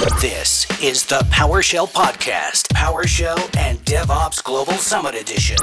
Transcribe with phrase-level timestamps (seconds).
[0.00, 5.58] This is the PowerShell Podcast, PowerShell and DevOps Global Summit Edition.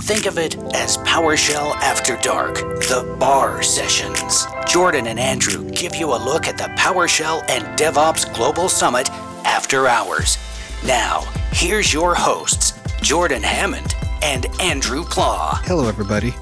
[0.00, 4.44] Think of it as PowerShell After Dark, the bar sessions.
[4.66, 9.08] Jordan and Andrew give you a look at the PowerShell and DevOps Global Summit
[9.46, 10.36] after hours.
[10.84, 11.20] Now,
[11.52, 12.72] here's your hosts,
[13.02, 15.60] Jordan Hammond and Andrew Pla.
[15.62, 16.34] Hello, everybody.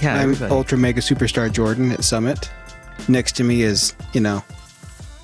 [0.00, 0.52] Yeah, I'm everybody.
[0.54, 2.48] Ultra Mega Superstar Jordan at Summit.
[3.08, 4.44] Next to me is, you know,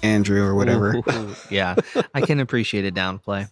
[0.02, 0.96] Andrew or whatever.
[0.96, 1.76] Ooh, yeah,
[2.14, 3.50] I can appreciate a downplay.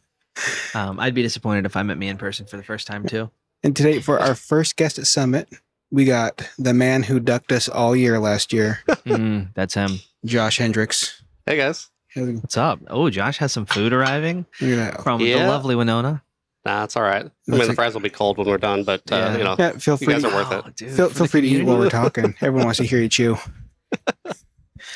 [0.74, 3.30] Um, I'd be disappointed if I met me in person for the first time too.
[3.62, 5.48] And today, for our first guest at Summit,
[5.90, 10.00] we got the man who ducked us all year last year, Mm, that's him.
[10.24, 11.22] Josh Hendricks.
[11.46, 11.88] Hey guys.
[12.16, 12.80] Look What's up?
[12.88, 15.02] Oh, Josh has some food arriving at that.
[15.02, 16.22] from the lovely Winona.
[16.64, 17.24] Nah, it's all right.
[17.26, 19.36] I Looks mean, the fries will be cold when we're done, but uh, Yeah.
[19.36, 20.14] you know, Yeah, feel You free.
[20.14, 20.64] guys To, are worth it.
[20.66, 22.34] Oh, dude, feel, feel the free to eat while we're talking.
[22.40, 23.36] Everyone wants to hear you chew.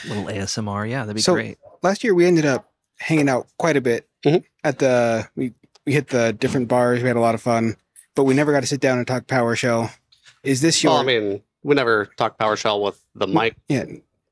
[0.07, 0.89] little ASMR.
[0.89, 1.59] Yeah, that'd be So- great.
[1.83, 4.45] Last year, we ended up hanging out quite a bit Mhm.
[4.65, 5.29] at the.
[5.37, 5.53] We
[5.87, 7.01] we hit the different bars.
[7.03, 7.77] We had a lot of fun,
[8.15, 9.91] but we never got to sit down and talk PowerShell.
[10.43, 10.93] Is this your?
[10.93, 13.85] well, I mean, we never talk PowerShell with the mic yeah,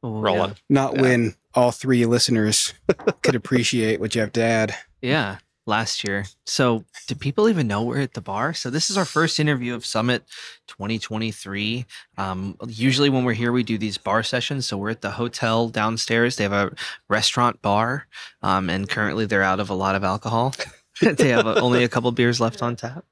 [0.03, 0.51] Oh, rolling.
[0.51, 0.55] yeah.
[0.69, 1.01] not Yeah.
[1.03, 2.75] when all three listeners
[3.23, 4.75] could appreciate what you have to add.
[5.01, 5.39] Yeah,
[5.69, 6.25] last year.
[6.47, 8.55] So, do people even know we're at the bar?
[8.55, 10.25] So, this is our first interview of Summit
[10.67, 11.85] 2023.
[12.17, 14.67] Um, usually, when we're here, we do these bar sessions.
[14.67, 16.37] So, we're at the hotel downstairs.
[16.37, 16.73] They have a
[17.09, 18.07] restaurant bar,
[18.43, 20.55] um, and currently they're out of a lot of alcohol.
[21.01, 23.05] they have uh only a couple beers left on tap.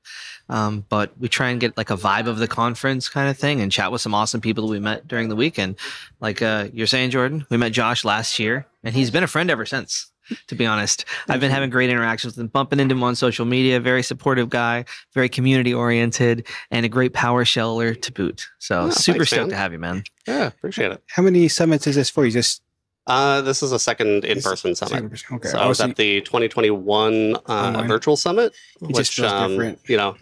[0.48, 3.60] Um, but we try and get like a vibe of the conference kind of thing
[3.60, 5.76] and chat with some awesome people that we met during the weekend.
[6.20, 9.50] Like uh, you're saying, Jordan, we met Josh last year, and he's been a friend
[9.50, 10.10] ever since
[10.48, 11.04] to be honest.
[11.28, 13.80] I've been having great interactions with him, bumping into him on social media.
[13.80, 18.48] Very supportive guy, very community oriented, and a great PowerSheller to boot.
[18.58, 19.48] So Oh, super thanks, stoked man.
[19.50, 20.04] to have you, man.
[20.26, 21.02] Yeah, appreciate it.
[21.08, 22.24] How many summits is this for?
[22.24, 22.62] You just
[23.06, 25.04] Uh, this is a second in-person summit.
[25.32, 25.48] Okay.
[25.48, 30.16] So I was obviously- at the 2021 uh, virtual summit, which um, you know,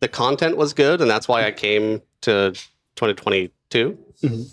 [0.00, 2.52] the content was good, and that's why I came to
[2.96, 3.98] 2022.
[4.22, 4.50] Mhm.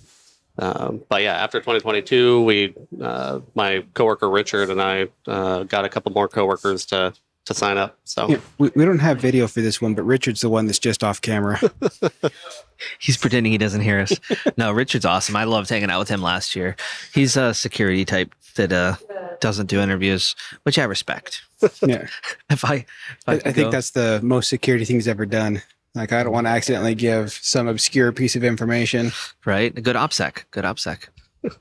[0.57, 5.89] Um, but yeah, after 2022, we, uh, my coworker Richard and I, uh, got a
[5.89, 7.13] couple more coworkers to
[7.45, 7.97] to sign up.
[8.05, 10.79] So Yeah, we, we don't have video for this one, but Richard's the one that's
[10.79, 11.59] just off camera.
[12.99, 14.19] He's pretending he doesn't hear us.
[14.57, 15.35] no, Richard's awesome.
[15.35, 16.75] I loved hanging out with him last year.
[17.13, 18.95] He's a security type that uh,
[19.39, 21.43] doesn't do interviews, which I respect.
[21.81, 22.07] yeah,
[22.49, 22.87] If I, if
[23.27, 25.61] I, I could think that's the most security thing he's ever done.
[25.95, 29.11] Like, I don't want to accidentally give some obscure piece of information.
[29.45, 29.75] right.
[29.78, 30.44] A good OPSEC.
[30.51, 31.07] Good OPSEC.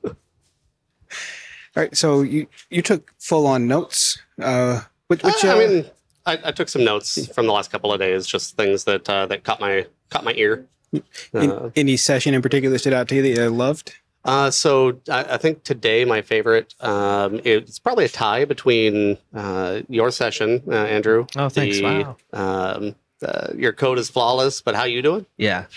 [0.03, 4.17] All right, so you you took full on notes.
[4.41, 5.85] Uh, which, which I, uh, I mean,
[6.25, 9.25] I, I took some notes from the last couple of days, just things that uh,
[9.27, 10.65] that caught my caught my ear.
[10.93, 11.03] in-
[11.33, 13.93] Uh, any session in particular stood out to you that you loved?
[14.23, 16.73] uh, so I, I think today my favorite.
[16.79, 21.27] Um, it's probably a tie between uh, your session, uh, Andrew.
[21.35, 21.77] Oh, thanks.
[21.77, 22.17] The, wow.
[22.31, 25.25] Um, uh, your code is flawless, but how you doing?
[25.37, 25.65] Yeah.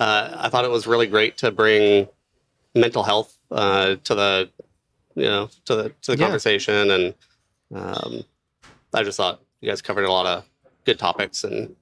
[0.00, 2.08] Uh, I thought it was really great to bring
[2.74, 4.50] mental health uh, to the
[5.14, 6.24] you know to the to the Yeah.
[6.24, 7.14] conversation, and
[7.72, 8.24] um,
[8.92, 10.44] I just thought you guys covered a lot of
[10.84, 11.76] good topics and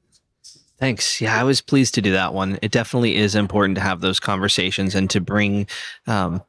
[0.78, 1.20] Thanks.
[1.22, 2.58] Yeah, I was pleased to do that one.
[2.62, 5.66] It definitely is important to have those conversations and to bring
[6.06, 6.42] um,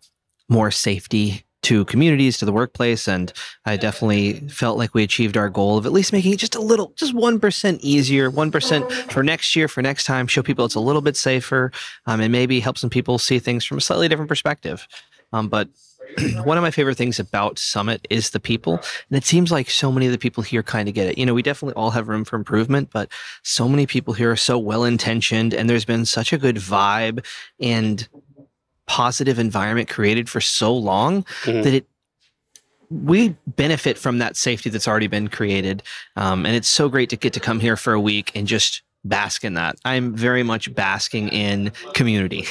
[0.50, 3.08] more safety to communities, to the workplace.
[3.08, 3.32] And
[3.66, 6.62] I definitely felt like we achieved our goal of at least making it just a
[6.62, 10.80] little, just 1% easier, 1% for next year, for next time, show people it's a
[10.80, 11.72] little bit safer
[12.06, 14.88] um, and maybe help some people see things from a slightly different perspective.
[15.34, 15.70] Um, but
[16.44, 18.74] one of my favorite things about Summit is the people.
[18.74, 21.18] And it seems like so many of the people here kind of get it.
[21.18, 23.10] You know, we definitely all have room for improvement, but
[23.44, 27.26] so many people here are so well intentioned and there's been such a good vibe
[27.60, 28.08] and
[28.90, 31.64] positive environment created for so long Mhm.
[31.64, 31.86] that it
[32.90, 35.84] we benefit from that safety that's already been created
[36.16, 38.82] um, and it's so great to get to come here for a week and just
[39.06, 42.46] bask in that i'm very much basking in community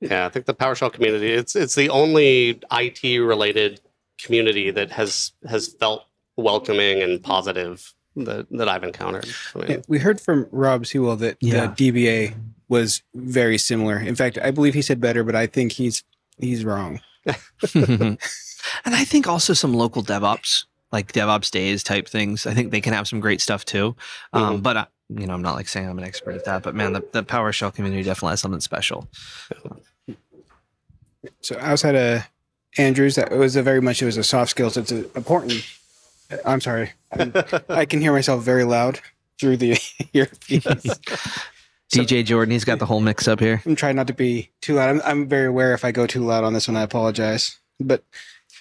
[0.00, 3.80] Yeah, I think the PowerShell community it's it's the only IT related
[4.22, 6.04] community that has has felt
[6.36, 9.26] welcoming and positive that, that I've encountered.
[9.56, 11.66] I mean, we heard from Rob Sewell that Yeah.
[11.66, 12.34] the DBA
[12.68, 13.98] was very similar.
[13.98, 16.04] In fact, I believe he said better, but I think he's
[16.38, 17.00] he's wrong.
[17.74, 18.18] and
[18.84, 22.46] I think also some local DevOps, like DevOps days type things.
[22.46, 23.96] I think they can have some great stuff too.
[24.32, 26.62] Um, But uh, you know, I'm not like saying I'm an expert at that.
[26.62, 29.08] But man, the, the PowerShell community definitely has something special.
[31.40, 32.22] So outside of
[32.76, 34.76] Andrews, that was a very much it was a soft skills.
[34.76, 35.64] It's important.
[36.44, 37.32] I'm sorry, I'm-
[37.68, 39.00] I can hear myself very loud
[39.40, 39.78] through the
[40.12, 40.66] earpiece.
[41.90, 43.62] DJ Jordan, he's got the whole mix up here.
[43.64, 44.90] I'm trying not to be too loud.
[44.90, 47.58] I'm, I'm very aware if I go too loud on this one, I apologize.
[47.80, 48.04] But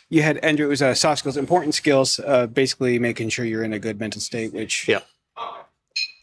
[0.09, 0.65] you had Andrew.
[0.65, 2.19] It was uh, soft skills, important skills.
[2.19, 5.01] Uh, basically, making sure you're in a good mental state, which yeah,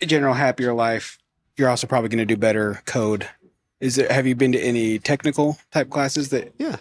[0.05, 1.19] general, happier life.
[1.57, 3.29] You're also probably going to do better code.
[3.81, 4.11] Is there?
[4.11, 6.55] Have you been to any technical type classes that?
[6.59, 6.77] Yeah.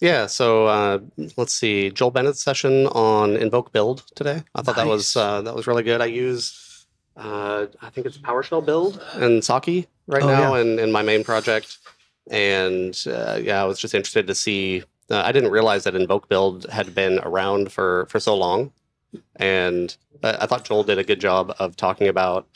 [0.00, 0.26] Yeah.
[0.26, 0.98] So uh,
[1.38, 1.90] let's see.
[1.90, 4.42] Joel Bennett's session on Invoke Build today.
[4.54, 6.02] I thought that was uh, that was really good.
[6.02, 6.65] I use
[7.16, 11.24] uh, I think it's PowerShell Build and psake right Oh, now in, in my main
[11.24, 11.78] project.
[12.30, 14.82] And uh, yeah, I was just interested to see.
[15.08, 18.72] Uh, I didn't realize that Invoke Build had been around for for so long,
[19.36, 22.48] and I, I thought Joel did a good job of talking about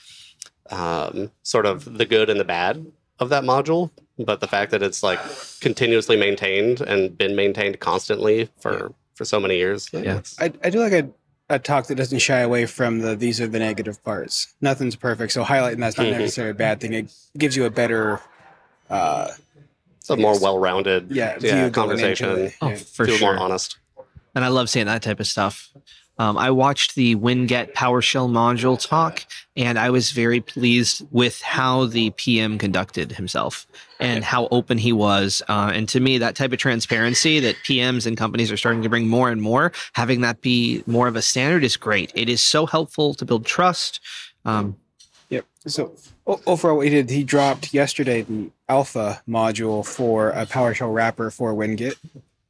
[0.71, 2.85] um, sort of the good and the bad
[3.21, 5.21] of that module, but the fact that it's like
[5.61, 9.89] continuously maintained and been maintained constantly for for so many years.
[9.93, 10.01] Yeah.
[10.19, 11.09] it's- I, I do like a,
[11.51, 14.55] a talk that doesn't shy away from the these are the negative parts.
[14.61, 16.19] Nothing's perfect, so highlighting that's not Mhm.
[16.19, 16.95] necessarily a bad thing.
[16.95, 18.21] It gives you a better,
[18.89, 19.33] uh,
[19.99, 22.53] it's a more well-rounded yeah, yeah, view going into conversation.
[22.63, 22.77] Oh, Yeah.
[22.77, 23.35] for Feel sure.
[23.35, 23.77] more honest.
[24.35, 25.71] And I love seeing that type of stuff.
[26.21, 29.25] Um, I watched the WinGet PowerShell module talk,
[29.57, 33.67] and I was very pleased with how the PM conducted himself
[34.01, 35.41] and how open he was.
[35.49, 38.91] Uh, and to me, that type of transparency that PMs and companies are starting to
[38.91, 42.13] bring more and more, having that be more of a standard is great.
[42.15, 44.01] It is so helpful to build trust.
[44.45, 44.77] Um,
[45.31, 45.47] Yep.
[45.69, 45.95] So
[46.27, 51.55] overall, what he did, he dropped yesterday the alpha module for a PowerShell wrapper for
[51.55, 51.95] WinGet,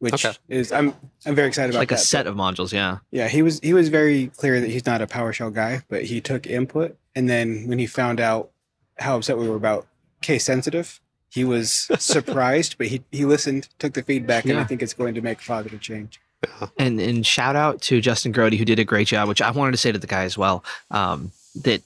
[0.01, 0.37] which Okay.
[0.49, 0.93] is I'm
[1.25, 2.01] I'm very excited about like a that.
[2.01, 2.99] set of modules, yeah.
[3.13, 6.21] Yeah, he was he was very clear that he's not a PowerShell guy, but he
[6.21, 8.51] took input, and then when he found out
[8.99, 9.87] how upset we were about
[10.21, 11.01] case sensitive,
[11.31, 15.15] he was surprised, but he he listened, took the feedback, and I think it's going
[15.15, 16.21] to make a positive change.
[16.79, 19.73] and and shout out to Justin Grote who did a great job, which I wanted
[19.73, 20.65] to say to the guy as well.
[20.91, 21.33] Um,
[21.63, 21.83] that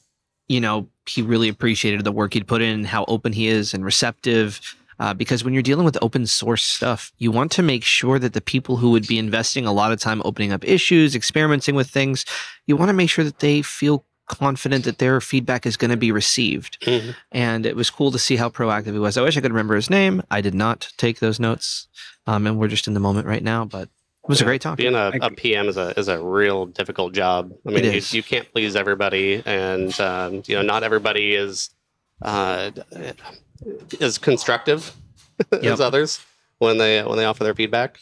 [0.48, 3.84] you know he really appreciated the work he'd put in, how open he is and
[3.84, 4.60] receptive.
[4.98, 8.32] Uh, because when you're dealing with open source stuff, you want to make sure that
[8.32, 11.88] the people who would be investing a lot of time opening up issues, experimenting with
[11.90, 12.24] things,
[12.66, 15.96] you want to make sure that they feel confident that their feedback is going to
[15.98, 16.80] be received.
[16.86, 17.14] Mhm.
[17.32, 19.18] And it was cool to see how proactive he was.
[19.18, 20.22] I wish I could remember his name.
[20.30, 21.88] I did not take those notes,
[22.26, 23.66] um, and we're just in the moment right now.
[23.66, 24.78] But it was a great talk.
[24.78, 27.52] Being a, I- a PM is a is a real difficult job.
[27.66, 31.68] I mean, you, you can't please everybody, and um, you know, not everybody is
[32.22, 32.70] uh,
[34.00, 34.94] is constructive
[35.52, 35.64] Yep.
[35.64, 36.20] as others
[36.58, 38.00] when they when they offer their feedback.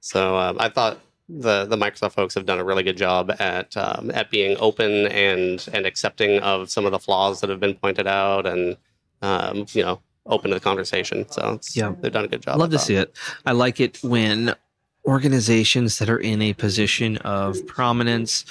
[0.00, 3.76] So um, I thought the the Microsoft folks have done a really good job at
[3.76, 7.74] um, at being open and and accepting of some of the flaws that have been
[7.74, 8.76] pointed out, and
[9.22, 11.26] um, you know, open to the conversation.
[11.30, 11.94] So Yeah.
[12.00, 12.56] they've done a good job.
[12.56, 13.16] I love to see it.
[13.46, 14.54] I like it when
[15.06, 18.44] organizations that are in a position of prominence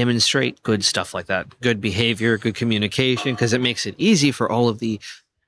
[0.00, 4.50] demonstrate good stuff like that, good behavior, good communication, because it makes it easy for
[4.52, 5.00] all of the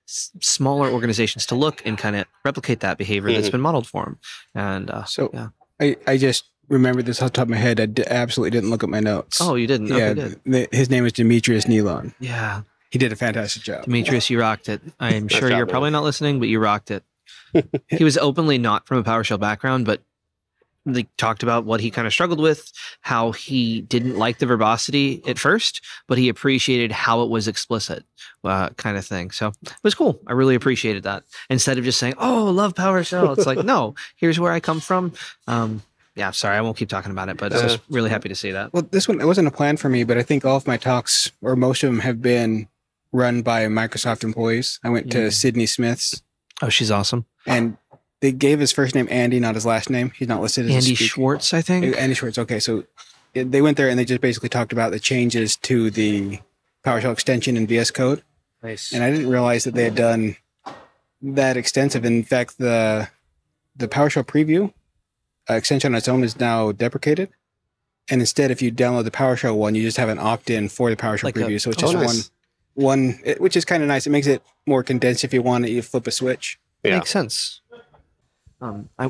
[0.09, 3.53] s- smaller organizations to look and kind of replicate that behavior that's Mhm.
[3.53, 4.19] been modeled for them.
[4.55, 5.49] And uh, So Yeah.
[5.81, 7.79] I I just remembered this off the top of my head.
[7.81, 9.39] I d- absolutely didn't look at my notes.
[9.41, 9.89] oh, you didn't?
[9.89, 10.41] yeah, Okay, good.
[10.47, 12.12] the, his name is Demitrius Nelon.
[12.21, 13.85] Yeah, He did a fantastic job.
[13.85, 14.81] Demetrius, you rocked it.
[14.99, 17.03] I'm sure you're probably not listening, but you rocked it.
[17.89, 20.01] he was openly not from a PowerShell background, but
[20.94, 22.70] they talked about what he kind of struggled with,
[23.00, 28.05] how he didn't like the verbosity at first, but he appreciated how it was explicit,
[28.44, 29.31] uh, kind of thing.
[29.31, 30.20] So it was cool.
[30.26, 31.25] I really appreciated that.
[31.50, 35.12] Instead of just saying, "Oh, love PowerShell," it's like, no, here's where I come from.
[35.46, 35.82] Um,
[36.14, 38.34] yeah, sorry, I won't keep talking about it, but I was Uh, really happy to
[38.34, 38.73] see that.
[38.73, 40.77] Well, this one it wasn't a plan for me, but I think all of my
[40.77, 42.67] talks, or most of them, have been
[43.13, 44.81] run by Microsoft employees.
[44.84, 45.32] I went to Mm.
[45.32, 46.22] Sydney Smith's,
[46.60, 47.77] Oh, she's awesome, and
[48.20, 50.10] they gave his first name Andy, not his last name.
[50.17, 51.08] He's not listed as Andy speaker.
[51.08, 51.96] Schwartz, I think.
[51.96, 52.39] Andy Schwartz.
[52.39, 52.84] Okay, so
[53.34, 56.41] it, they went there and they just basically talked about the changes to the
[56.84, 58.22] PowerShell extension in VS Code,
[58.63, 58.93] Nice.
[58.93, 60.37] and I didn't realize that they had done
[61.22, 62.05] that extensive.
[62.05, 63.08] In fact, the
[63.77, 64.72] the PowerShell preview
[65.48, 67.31] uh, extension on its own is now deprecated.
[68.10, 70.96] And instead, if you download the PowerShell one, you just have an opt-in for the
[70.96, 71.60] PowerShell Like a- preview.
[71.60, 72.31] so it's Oh, just nice.
[72.75, 74.06] one, one, it, which is kind of nice.
[74.06, 75.25] It makes it more condensed.
[75.25, 76.58] If you want it, you flip a switch.
[76.82, 76.96] Yeah.
[76.98, 77.60] Makes sense.
[78.60, 79.06] Um, I,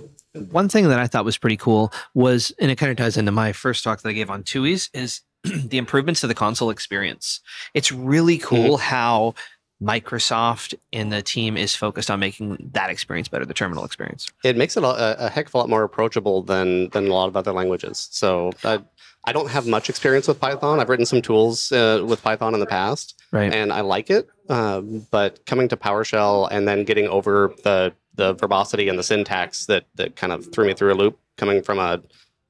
[0.51, 3.33] one thing that I thought was pretty cool was, and it kind of ties into
[3.33, 7.41] my first talk that I gave on TUIs, is the improvements to the console experience.
[7.75, 9.35] It's really cool how
[9.83, 14.29] Microsoft and the team is focused on making that experience better, the terminal experience.
[14.45, 17.29] it makes it a, a heck of a lot more approachable than than a lot
[17.29, 18.09] of other languages.
[18.11, 18.81] So I,
[19.25, 20.81] I don't have much experience with Python.
[20.81, 23.53] I've written some tools uh, with Python in the past, Right.
[23.53, 24.29] and I like it.
[24.49, 29.65] Um, but coming to PowerShell and then getting over the the verbosity and the syntax
[29.67, 32.03] that that kind of threw me through a loop coming from a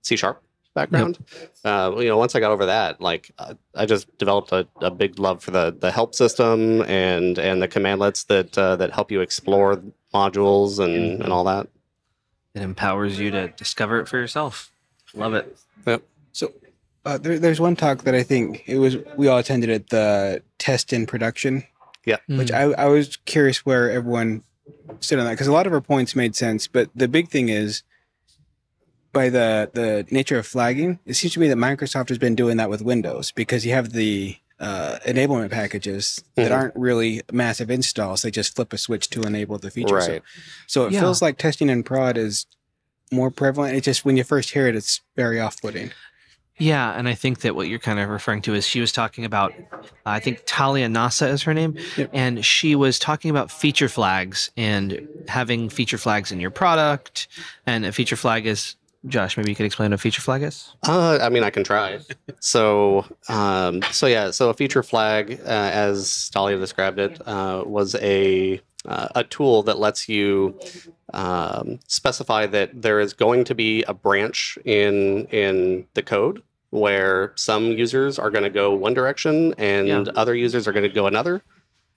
[0.03, 0.43] C sharp
[0.75, 1.19] background.
[1.65, 4.91] Uh, you know, once I got over that, like I, I just developed a, a
[4.91, 9.11] big love for the the help system and and the commandlets that uh, that help
[9.13, 9.81] you explore
[10.13, 11.69] modules and and all that.
[12.55, 14.73] it empowers you to discover it for yourself.
[15.15, 15.57] Love it.
[15.87, 16.03] Yep.
[16.33, 16.53] So
[17.05, 20.43] uh, there, there's one talk that I think it was we all attended at the
[20.59, 21.65] test in production,
[22.05, 22.19] Yeah.
[22.29, 24.43] which I, I was curious where everyone
[25.01, 26.67] stood on that because a lot of her points made sense.
[26.67, 27.83] But the big thing is
[29.13, 32.57] by the the nature of flagging, it seems to me that Microsoft has been doing
[32.59, 36.57] that with Windows because you have the uh, enablement packages that Mhm.
[36.57, 38.23] aren't really massive installs.
[38.23, 40.01] They just flip a switch to enable the feature.
[40.01, 40.23] So- Right.
[40.67, 41.01] So, it Yeah.
[41.01, 42.45] feels like testing in prod is
[43.13, 43.77] more prevalent.
[43.77, 45.93] It's just when you first hear it, it's very off-putting.
[46.59, 49.25] Yeah, and I think that what you're kind of referring to is she was talking
[49.25, 49.53] about,
[50.05, 52.11] I think Talia Nasa is her name, Yep.
[52.13, 57.29] and she was talking about feature flags and having feature flags in your product.
[57.67, 58.75] And a feature flag is,
[59.07, 60.75] Josh, maybe you could explain what a feature flag is.
[60.87, 61.99] Uh, I mean, I can try.
[62.41, 67.97] So, um, so yeah, so a feature flag, uh, as Dahlia described it, uh, was
[67.97, 70.57] a uh, a tool that lets you
[71.13, 77.33] um, specify that there is going to be a branch in in the code where
[77.37, 80.05] some users are going to go one direction and Yeah.
[80.17, 81.43] other users are going to go another.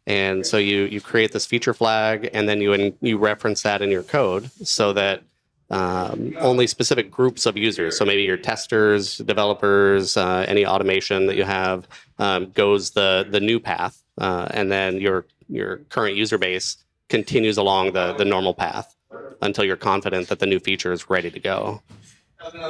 [0.08, 3.82] And so you you create this feature flag, and then you in, you reference that
[3.84, 5.22] in your code so that
[5.70, 7.98] um, only specific groups of users.
[7.98, 11.88] So maybe your testers, developers, uh, any automation that you have
[12.18, 16.78] um, goes the the new path, uh, and then your your current user base
[17.10, 18.96] continues along the the normal path
[19.44, 21.82] until you're confident that the new feature is ready to go.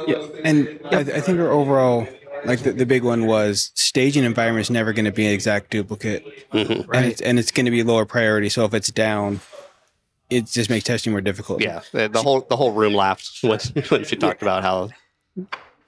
[0.06, 2.06] Yeah, and I, I think our overall,
[2.44, 5.70] like the, the big one was staging environment is never going to be an exact
[5.70, 6.88] duplicate, Mhm.
[6.92, 8.48] and it's and it's going to be lower priority.
[8.48, 9.40] So if it's down,
[10.30, 11.62] it just makes testing more difficult.
[11.62, 14.90] Yeah, the the whole the whole room laughed when when she talked about how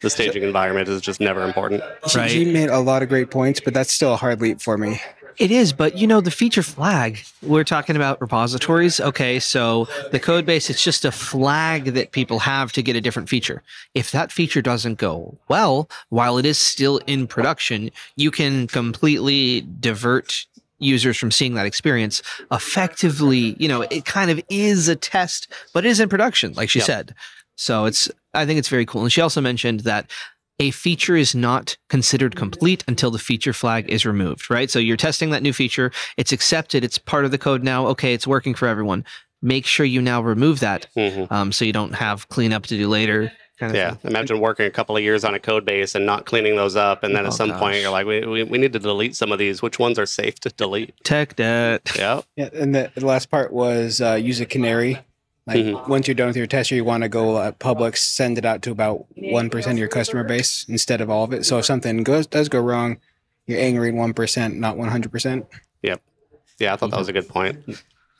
[0.01, 1.83] the staging environment is just never important.
[2.09, 2.31] she, Right.
[2.31, 5.01] she made a lot of great points, but that's still a hard leap for me.
[5.39, 9.01] It is, but you know, the feature flag, we're talking about repositories.
[9.01, 13.01] Okay, so the code base, it's just a flag that people have to get a
[13.01, 13.63] different feature.
[13.95, 19.67] If that feature doesn't go well, while it is still in production, you can completely
[19.81, 20.47] divert
[20.79, 25.85] users from seeing that experience effectively you know it kind of is a test but
[25.87, 26.87] it is in production like she Yep.
[26.87, 27.15] said
[27.55, 30.11] so it's i think it's very cool and she also mentioned that
[30.61, 34.71] a feature is not considered complete until the feature flag is removed, right?
[34.71, 37.87] So you're testing that new feature, it's accepted, it's part of the code now.
[37.89, 39.05] Okay, it's working for everyone.
[39.43, 41.31] Make sure you now remove that Mhm.
[41.31, 43.33] um, so you don't have cleanup to do later.
[43.59, 44.11] Kind of Yeah, thing.
[44.11, 47.05] imagine working a couple of years on a code base and not cleaning those up,
[47.05, 47.61] and then Oh, at some gosh.
[47.61, 49.63] point you're like, we, we, we need to delete some of these.
[49.63, 50.93] Which ones are safe to delete?
[51.05, 51.93] Tech debt.
[51.97, 54.99] Yeah, Yeah, and the, the last part was uh, use a canary.
[55.47, 55.89] Like Mhm.
[55.89, 58.63] once you're done with your tester, you want to go uh, public, send it out
[58.63, 61.45] to about one percent of your customer base instead of all of it.
[61.45, 62.99] So if something goes does go wrong,
[63.47, 65.47] you're angering one percent, not one hundred percent.
[65.83, 66.01] Yep.
[66.59, 67.59] Yeah, I thought that was a good point.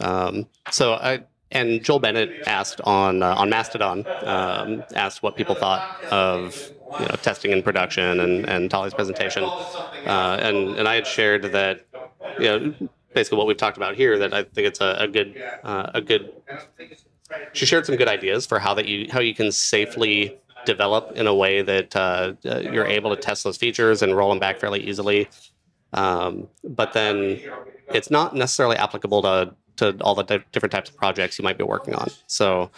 [0.01, 5.55] Um, so I and Joel Bennett asked on uh, on Mastodon um, asked what people
[5.55, 10.97] thought of you know testing in production and and Tali's presentation, uh, and and I
[10.97, 11.87] had shared that
[12.39, 12.75] you know
[13.15, 16.03] basically what we've talked about here that I think it's a, a good uh, a
[16.03, 16.31] good
[17.53, 21.27] she shared some good ideas for how that you how you can safely develop in
[21.27, 24.59] a way that uh, uh, you're able to test those features and roll them back
[24.59, 25.29] fairly easily.
[25.93, 27.41] Um, but then
[27.93, 31.59] it's not necessarily applicable to to all the di- different types of projects you might
[31.59, 32.09] be working on.
[32.29, 32.71] So,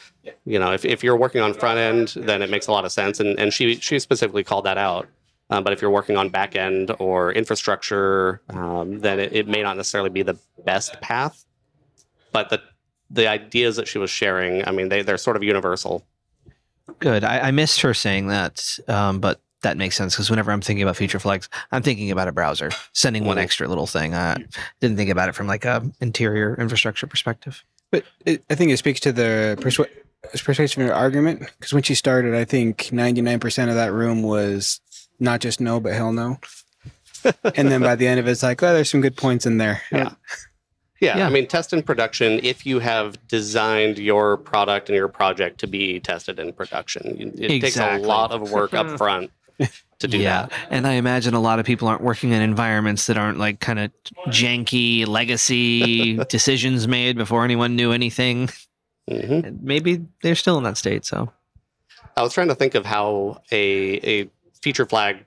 [0.47, 2.93] you know, if, if you're working on front end, then it makes a lot of
[2.93, 3.21] sense.
[3.21, 5.09] And and she she specifically called that out.
[5.49, 9.63] Um, but if you're working on back end or infrastructure, um, then it, it may
[9.63, 11.45] not necessarily be the best path.
[12.33, 12.61] But the
[13.11, 16.05] the ideas that she was sharing, I mean, they they're sort of universal.
[16.99, 17.25] Good.
[17.25, 20.83] I, I missed her saying that, um, but that makes sense because whenever I'm thinking
[20.83, 23.43] about feature flags, I'm thinking about a browser sending one Mhm.
[23.43, 24.15] extra little thing.
[24.15, 24.37] I
[24.81, 27.65] didn't think about it from like a interior infrastructure perspective.
[27.91, 29.89] But it, I think it speaks to the persu-
[30.45, 33.93] persuasive in her argument because when she started, I think ninety nine percent of that
[33.93, 34.81] room was
[35.19, 36.39] not just no, but hell no.
[37.57, 39.57] and then by the end of it, it's like, oh, there's some good points in
[39.59, 39.83] there.
[39.91, 40.13] Yeah.
[41.01, 41.27] Yeah, Yeah.
[41.27, 45.67] I mean, test in production if you have designed your product and your project to
[45.67, 47.35] be tested in production.
[47.39, 49.31] It takes a lot of work up front
[49.99, 50.47] to do yeah.
[50.47, 50.53] that.
[50.71, 53.79] And I imagine a lot of people aren't working in environments that aren't like kind
[53.79, 53.91] of
[54.29, 58.49] janky legacy decisions made before anyone knew anything.
[59.09, 61.05] hmm maybe they're still in that state.
[61.05, 61.33] So
[62.17, 64.31] I was trying to think of how a, a
[64.63, 65.25] feature flag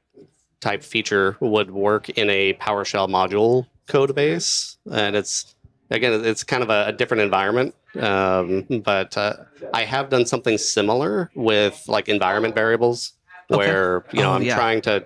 [0.59, 4.77] type feature would work in a PowerShell module code base.
[4.91, 5.55] And it's,
[5.91, 7.75] again, it's kind of a, a different environment.
[7.99, 9.37] Um, but uh,
[9.73, 13.13] I have done something similar with like environment variables
[13.51, 13.57] Okay.
[13.65, 14.53] where, you know, Oh, I'm yeah.
[14.55, 15.05] trying to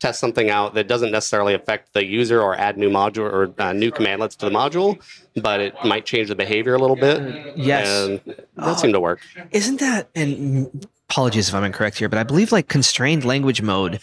[0.00, 3.72] test something out that doesn't necessarily affect the user or add new module or uh,
[3.72, 4.98] new commandlets to the module,
[5.42, 7.56] but it might change the behavior a little bit.
[7.56, 7.86] Yes.
[8.08, 8.74] And that Oh.
[8.76, 9.20] seemed to work.
[9.50, 14.00] Isn't that and apologies if I'm incorrect here, but I believe like constrained language mode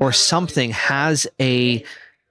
[0.00, 1.84] or something has a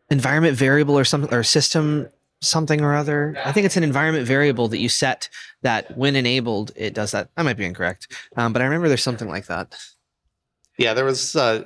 [0.09, 2.07] environment variable or something or system
[2.41, 3.35] something or other.
[3.43, 5.29] I think it's an environment variable that you set
[5.63, 7.29] that when enabled it does that.
[7.37, 9.75] I might be incorrect, um, but I remember there's something like that.
[10.77, 11.35] Yeah, there was.
[11.35, 11.65] Uh,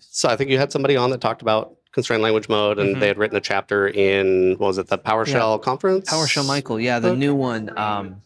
[0.00, 3.00] so I think you had somebody on that talked about constrained language mode, and Mhm.
[3.00, 6.10] they had written a chapter in what was it the PowerShell conference?
[6.10, 7.18] PowerShell Michael, yeah, the Okay.
[7.18, 8.22] new one, um,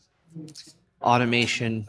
[1.02, 1.86] automation.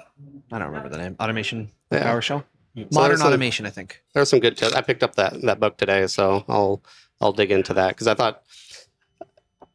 [0.52, 1.16] I don't remember the name.
[1.20, 2.04] Automation Yeah.
[2.04, 2.44] PowerShell.
[2.76, 4.04] So Modern some- automation, I think.
[4.14, 4.74] There's some good tips.
[4.74, 6.82] I picked up that that book today, so I'll
[7.20, 8.44] I'll dig into that because I thought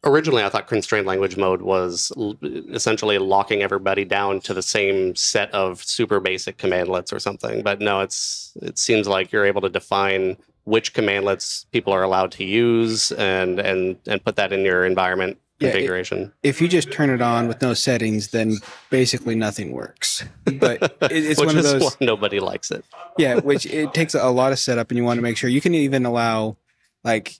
[0.04, 2.36] originally I thought constrained language mode was l-
[2.72, 7.62] essentially locking everybody down to the same set of super basic commandlets or something.
[7.62, 12.32] But no, it's it seems like you're able to define which commandlets people are allowed
[12.32, 16.32] to use and and and put that in your environment Yeah, it- configuration.
[16.42, 18.56] If you just turn it on with no settings, then
[18.90, 20.24] basically nothing works.
[20.44, 21.96] But it, it's which one of those.
[22.00, 22.84] nobody likes it.
[23.18, 25.60] yeah which it takes a lot of setup and you want to make sure you
[25.60, 26.56] can even allow
[27.04, 27.36] like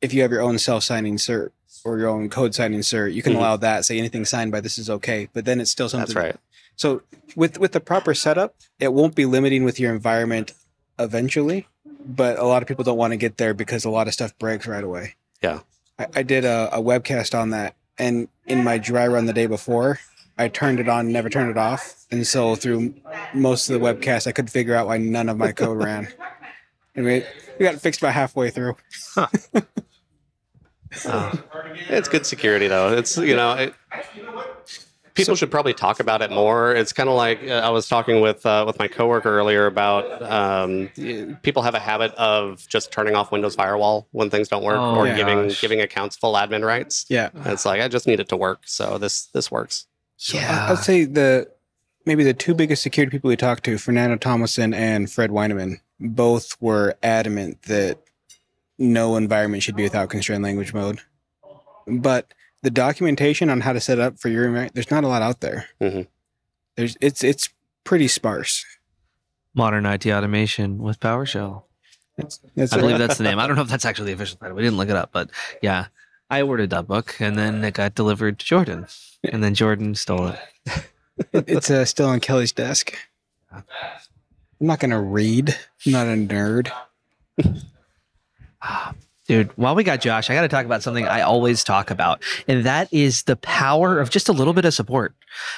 [0.00, 1.50] if you have your own self-signing cert
[1.84, 3.38] or your own code signing cert you can Mhm.
[3.38, 6.26] allow that say anything signed by this is okay but then it's still something That's
[6.26, 6.36] right.
[6.76, 7.02] so
[7.36, 10.52] with with the proper setup it won't be limiting with your environment
[10.98, 11.66] eventually
[12.06, 14.36] but a lot of people don't want to get there because a lot of stuff
[14.38, 15.60] breaks right away Yeah.
[15.98, 19.46] i, I did a, a webcast on that and in my dry run the day
[19.46, 20.00] before
[20.36, 22.92] I turned it on, never turned it off, and so through
[23.34, 26.08] most of the webcast, I could figure out why none of my code ran.
[26.96, 27.22] And we,
[27.56, 28.74] we got it fixed about halfway through.
[31.88, 32.96] It's good security though.
[32.96, 33.74] It's you know, it,
[35.14, 36.74] people should probably talk about it more.
[36.74, 40.22] It's kind of like uh, I was talking with uh, with my coworker earlier about
[40.22, 40.88] um,
[41.42, 44.96] people have a habit of just turning off Windows Firewall when things don't work, Oh,
[44.96, 45.16] or yeah.
[45.16, 45.60] giving gosh.
[45.60, 47.06] giving accounts full admin rights.
[47.08, 49.86] Yeah, And it's like I just need it to work, so this this works.
[50.16, 50.66] So Yeah.
[50.68, 51.50] I- I'd say the
[52.06, 56.56] maybe the two biggest security people we talked to, Fernando Tomlinson and Fred Weinmann, both
[56.60, 57.98] were adamant that
[58.78, 61.00] no environment should be without constrained language mode.
[61.86, 65.22] But the documentation on how to set up for your environment, there's not a lot
[65.22, 65.66] out there.
[65.80, 66.06] Mhm.
[66.76, 67.50] There's it's it's
[67.84, 68.64] pretty sparse.
[69.54, 71.62] Modern IT automation with PowerShell.
[72.16, 72.80] That's, that's I it.
[72.80, 73.38] believe that's the name.
[73.38, 74.56] I don't know if that's actually the official title.
[74.56, 75.30] We didn't look it up, but
[75.62, 75.86] yeah,
[76.30, 78.86] I ordered that book and then it got delivered to Jordan,
[79.24, 80.88] and then Jordan stole it.
[81.32, 82.96] it's uh, still on Kelly's desk.
[83.52, 83.62] I'm
[84.60, 85.56] not gonna read.
[85.86, 86.70] I'm not a nerd.
[89.26, 92.22] Dude, while we got Josh, I got to talk about something I always talk about,
[92.46, 95.14] and that is the power of just a little bit of support.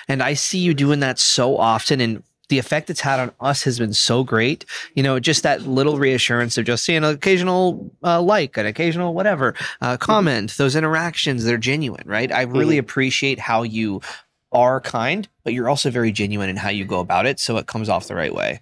[0.06, 3.64] And I see you doing that so often, and the effect it's had on us
[3.64, 4.64] has been so great.
[4.94, 9.14] You know, just that little reassurance of just seeing an occasional uh, like, an occasional
[9.14, 12.30] whatever uh, comment, those interactions, they're genuine, right?
[12.30, 14.00] I really appreciate how you
[14.52, 17.66] are kind, but you're also very genuine in how you go about it, so it
[17.66, 18.60] comes off the right way.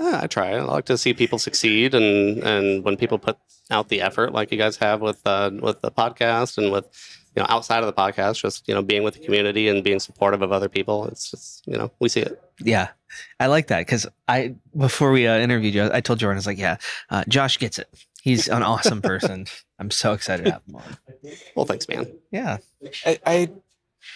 [0.00, 0.52] Yeah, I try.
[0.52, 3.36] I like to see people succeed, and and when people put
[3.70, 6.86] out the effort, like you guys have with uh, with the podcast and with
[7.36, 10.00] you know outside of the podcast, just you know being with the community and being
[10.00, 11.04] supportive of other people.
[11.06, 12.42] It's just you know we see it.
[12.58, 12.88] Yeah,
[13.38, 16.46] I like that because I before we uh, interviewed you, I told Jordan, I was
[16.46, 16.78] like, "Yeah,
[17.10, 17.88] uh, Josh gets it.
[18.22, 19.46] He's an awesome person.
[19.78, 20.96] I'm so excited to have him on."
[21.54, 22.10] Well, thanks, man.
[22.30, 22.56] Yeah,
[23.04, 23.50] I, I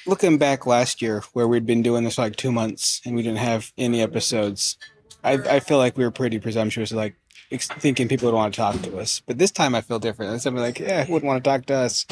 [0.06, 3.38] looking back last year where we'd been doing this like two months and we didn't
[3.38, 4.78] have any episodes.
[5.24, 7.16] I I feel like we were pretty presumptuous, like
[7.50, 9.22] ex- thinking people would want to talk to us.
[9.26, 10.32] But this time I feel different.
[10.32, 12.06] And somebody like, yeah, wouldn't want to talk to us.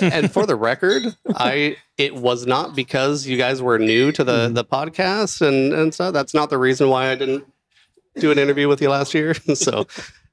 [0.00, 1.02] and for the record,
[1.34, 4.54] I it was not because you guys were new to the mm-hmm.
[4.54, 7.44] the podcast and and so that's not the reason why I didn't
[8.16, 9.34] do an interview with you last year.
[9.54, 9.86] so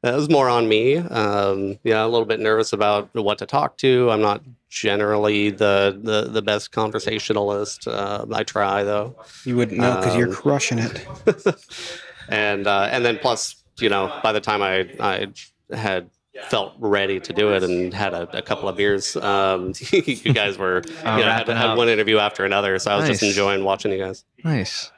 [0.06, 0.98] that was more on me.
[0.98, 4.10] Um, yeah, a little bit nervous about what to talk to.
[4.12, 7.88] I'm not generally the the, the best conversationalist.
[7.88, 11.06] Uh, I try though, You wouldn't know because you're Um, crushing it.
[12.30, 15.28] and uh, and then plus, you know, by the time I I
[15.76, 16.10] had
[16.50, 20.58] felt ready to do it and had a, a couple of beers um you guys
[20.58, 23.64] were you know had, wrapping had one interview after another so i was just enjoying
[23.64, 24.92] watching you guys nice.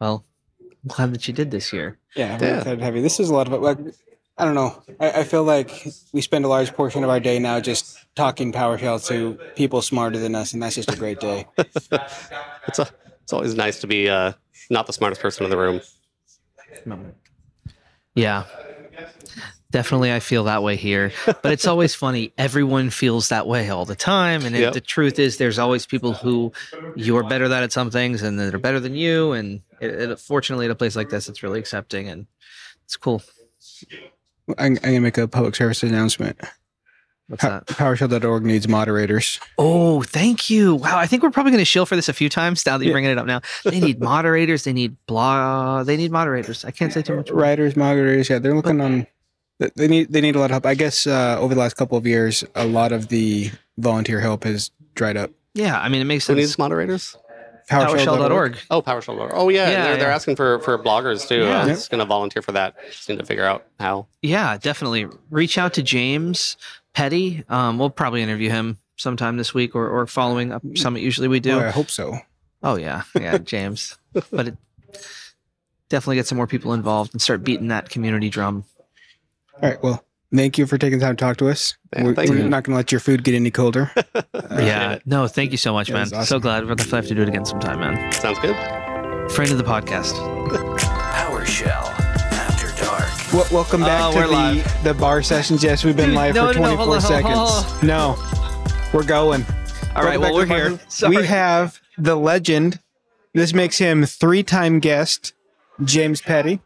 [0.00, 0.24] Well,
[0.60, 1.96] I'm glad that you did this year.
[2.16, 2.58] Yeah, I'm Yeah.
[2.58, 3.02] excited to have you.
[3.02, 3.60] This is a lot of it.
[3.60, 3.78] Like,
[4.40, 4.82] I don't know.
[4.98, 8.52] I, I feel like we spend a large portion of our day now just talking
[8.52, 11.46] PowerShell to people smarter than us, and that's just a great day.
[11.58, 12.88] it's a,
[13.22, 14.32] it's always nice to be uh
[14.70, 15.80] not the smartest person in the room
[18.14, 18.44] Yeah.
[19.72, 21.12] Definitely, I feel that way here.
[21.26, 22.32] But it's always funny.
[22.36, 24.44] Everyone feels that way all the time.
[24.44, 24.72] And it- Yep.
[24.72, 26.52] the truth is, there's always people who
[26.96, 29.32] you're better than at some things and that are better than you.
[29.32, 32.26] And it, it, fortunately, at a place like this, it's really accepting and
[32.84, 33.22] it's cool.
[34.58, 36.38] I'm, I'm gonna make a public service announcement.
[37.28, 37.66] What's Pa- that?
[37.66, 39.38] PowerShell.org needs moderators.
[39.56, 40.74] Oh, thank you.
[40.74, 42.84] Wow, I think we're probably going to shill for this a few times now that
[42.84, 42.94] you're Yeah.
[42.94, 43.26] bringing it up.
[43.26, 44.64] Now they need moderators.
[44.64, 45.84] They need blah.
[45.84, 46.64] They need moderators.
[46.64, 47.30] I can't say too much.
[47.30, 47.40] more.
[47.40, 49.06] Writers, moderators, yeah, they're looking on.
[49.76, 50.66] They need they need a lot of help.
[50.66, 54.42] I guess uh, over the last couple of years, a lot of the volunteer help
[54.44, 55.30] has dried up.
[55.54, 56.38] Yeah, I mean it makes Who sense.
[56.38, 57.16] needs moderators?
[57.70, 58.58] PowerShell.org.
[58.70, 59.30] Oh, PowerShell.
[59.32, 61.44] Oh yeah, Yeah, they're, they're asking for for bloggers too.
[61.44, 61.62] Yeah.
[61.62, 62.74] I was going to volunteer for that.
[62.90, 64.06] Just need to figure out how.
[64.22, 65.06] Yeah, definitely.
[65.30, 66.56] Reach out to James
[66.94, 67.44] Petty.
[67.48, 71.02] Um, we'll probably interview him sometime this week or, or following up summit.
[71.02, 71.56] Usually we do.
[71.56, 72.18] Well, I hope so.
[72.62, 73.96] Oh yeah, yeah, James.
[74.30, 74.56] but it,
[75.88, 78.64] definitely get some more people involved and start beating that community drum.
[79.62, 79.82] All right.
[79.82, 81.76] Well, thank you for taking the time to talk to us.
[81.94, 83.90] Yeah, we're we're not going to let your food get any colder.
[84.34, 84.98] Uh, yeah.
[85.06, 86.02] No, thank you so much, man.
[86.02, 86.24] awesome.
[86.24, 88.12] So glad we're definitely have to do it again sometime, man.
[88.12, 88.56] Sounds good.
[89.30, 90.14] Friend of the podcast.
[90.80, 91.88] PowerShell
[92.32, 93.52] After Dark.
[93.52, 94.84] Welcome back Oh, to the live.
[94.84, 95.62] the bar sessions.
[95.62, 97.38] Yes, we've been Dude, live no, for no, no, 24 hold on, seconds.
[97.38, 99.44] hold No, we're going.
[99.94, 101.08] All right, Welcome well we're here.
[101.08, 102.80] We have the legend.
[103.34, 105.32] This makes him three-time guest,
[105.84, 106.60] James Petty.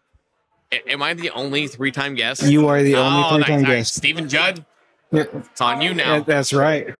[0.75, 2.43] A- Am I the only three-time guest?
[2.43, 3.77] You are the only oh, three-time nice, nice.
[3.79, 3.95] guest.
[3.95, 4.65] Steven Judd,
[5.13, 6.21] Yeah, it's on you now.
[6.21, 6.95] that's right.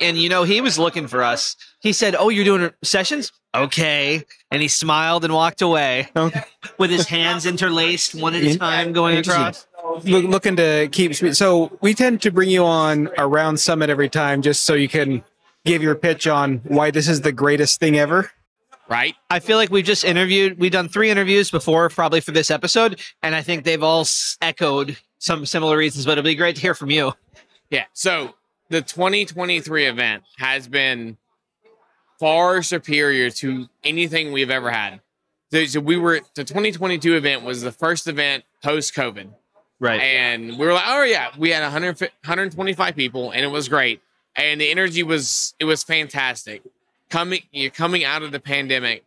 [0.00, 1.56] and you know he was looking for us.
[1.80, 3.32] He said, "Oh, you're doing sessions?
[3.54, 6.42] Okay." And he smiled and walked away Okay.
[6.78, 9.66] with his hands interlaced, one at a time, going across.
[10.04, 14.08] Look, looking to keep spe- so we tend to bring you on around summit every
[14.08, 15.24] time just so you can
[15.64, 18.30] give your pitch on why this is the greatest thing ever
[18.90, 19.14] right?
[19.30, 20.58] I feel like we've just interviewed.
[20.58, 24.04] We've done three interviews before, probably for this episode, and I think they've all
[24.42, 26.04] echoed some similar reasons.
[26.04, 27.14] But it'll be great to hear from you.
[27.70, 27.84] Yeah.
[27.92, 28.34] So
[28.68, 31.16] the 2023 event has been
[32.18, 35.00] far superior to anything we've ever had.
[35.52, 39.30] So, we were the 2022 event was the first event post COVID,
[39.80, 40.00] Right.
[40.00, 44.00] and we were like, oh yeah, we had 100, 125 people, and it was great,
[44.36, 46.62] and the energy was it was fantastic.
[47.10, 49.04] Coming you're coming out of the pandemic,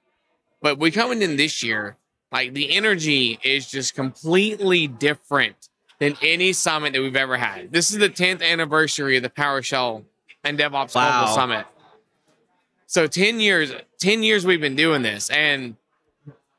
[0.62, 1.98] but we're coming in this year,
[2.32, 7.72] like the energy is just completely different than any summit that we've ever had.
[7.72, 10.04] This is the 10th anniversary of the PowerShell
[10.44, 11.22] and DevOps Wow.
[11.22, 11.66] Global Summit.
[12.88, 15.78] So 10 years, 10 years we've been doing this and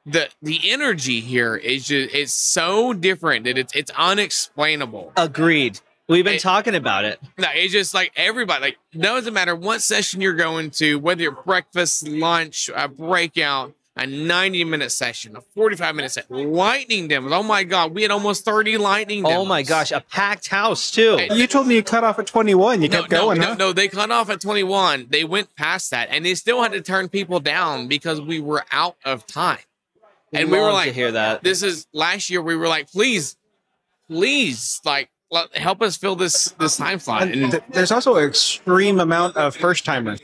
[0.07, 5.13] the the energy here is just it's so different that it's it's unexplainable.
[5.17, 5.81] Agreed.
[6.09, 7.19] We've been It- talking about it.
[7.39, 11.33] No, it's just like everybody, like doesn't matter what session you're going to, whether you're
[11.33, 17.33] breakfast, lunch, a breakout, a 90 minute session, a 45 minute session, lightning demos.
[17.33, 19.39] Oh my god, we had almost 30 lightning demos.
[19.39, 21.17] Oh my gosh, a packed house too.
[21.17, 23.55] Hey, you told me you cut off at 21 you No, kept going no, huh
[23.55, 25.07] no, no, they cut off at 21.
[25.09, 28.65] They went past that and they still had to turn people down because we were
[28.73, 29.59] out of time.
[30.35, 31.43] And we were like, to hear that.
[31.45, 33.37] this is last year we were like, please,
[34.09, 35.14] please, like let,
[35.55, 37.23] help us fill this this time slot.
[37.23, 40.21] And And th- there's also an extreme amount of first timers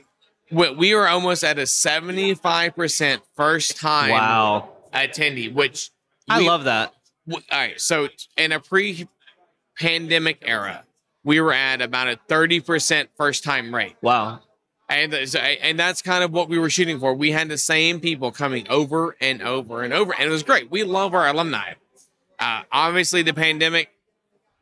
[0.52, 5.90] we, we are almost at a 75% first time Wow, attendee, which
[6.28, 6.92] I we- love that.
[7.28, 7.80] w- all right.
[7.80, 10.84] So in a pre-pandemic era,
[11.24, 13.96] we were at about a 30% first time rate.
[14.02, 14.40] Wow.
[14.88, 17.14] And, and that's kind of what we were shooting for.
[17.14, 20.68] We had the same people coming over and over and over, and it was great.
[20.68, 21.74] We love our alumni.
[22.40, 23.90] Uh, obviously, the pandemic,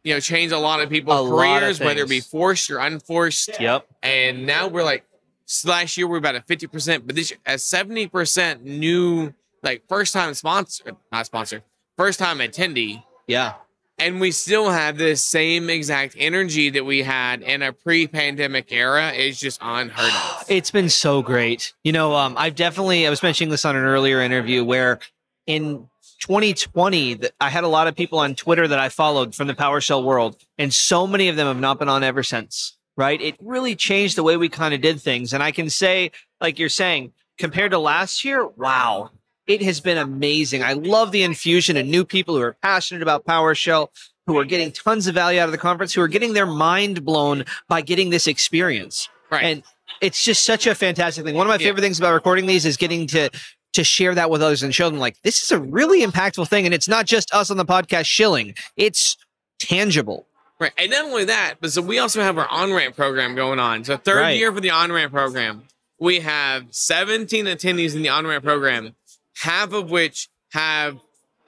[0.09, 2.71] you know, changed a lot of people's A lot of careers, whether it be forced
[2.71, 3.51] or unforced.
[3.61, 3.87] Yep.
[4.03, 5.05] And now we're like,
[5.47, 8.65] s- last year we are about at fifty percent, but this year at seventy percent
[8.65, 11.63] new, like first time sponsor, not sponsor,
[11.97, 13.55] first time attendee Yeah.
[13.99, 19.11] and we still have this same exact energy that we had in a pre-pandemic era
[19.11, 20.45] is just unheard of.
[20.49, 21.75] It's been so great.
[21.85, 25.01] You know, um, I've definitely, I was mentioning this on an earlier interview where
[25.47, 25.89] in
[26.21, 29.55] 2020, th- I had a lot of people on Twitter that I followed from the
[29.55, 33.21] PowerShell world, and so many of them have not been on ever since, right?
[33.21, 35.33] It really changed the way we kind of did things.
[35.33, 39.11] And I can say, like you're saying, compared to last year, wow,
[39.47, 40.63] it has been amazing.
[40.63, 43.89] I love the infusion of new people who are passionate about PowerShell,
[44.27, 47.05] who are getting tons of value out of the conference, who are getting their mind
[47.05, 49.09] blown by getting this experience.
[49.31, 49.45] Right.
[49.45, 49.63] And
[50.03, 51.35] it's just such a fantastic thing.
[51.35, 51.69] One of my Yeah.
[51.69, 53.31] favorite things about recording these is getting to
[53.79, 56.67] to share that with others and show them like this is a really impactful thing,
[56.67, 59.17] and it's not just us on the podcast shilling; it's
[59.59, 60.27] tangible.
[60.61, 60.73] right.
[60.77, 63.85] And not only that, but so we also have our on-ramp program going on.
[63.85, 64.37] So third Right.
[64.39, 65.63] year for the on-ramp program.
[66.01, 68.95] We have 17 attendees in the on-ramp program,
[69.43, 70.99] half of which have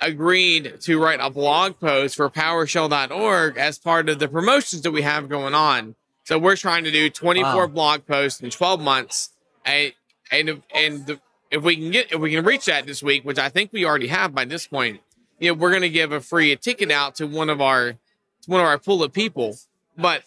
[0.00, 5.02] agreed to write a blog post for PowerShell.org as part of the promotions that we
[5.02, 5.94] have going on.
[6.24, 7.66] So we're trying to do 24 Wow.
[7.66, 9.30] blog posts in 12 months,
[9.64, 9.92] and
[10.30, 13.38] and and the, if we can get if we can reach that this week, which
[13.38, 15.00] I think we already have by this point,
[15.38, 17.96] you know, we're going to give a free a ticket out to one of our
[18.46, 19.56] one of our pool of people,
[19.96, 20.22] but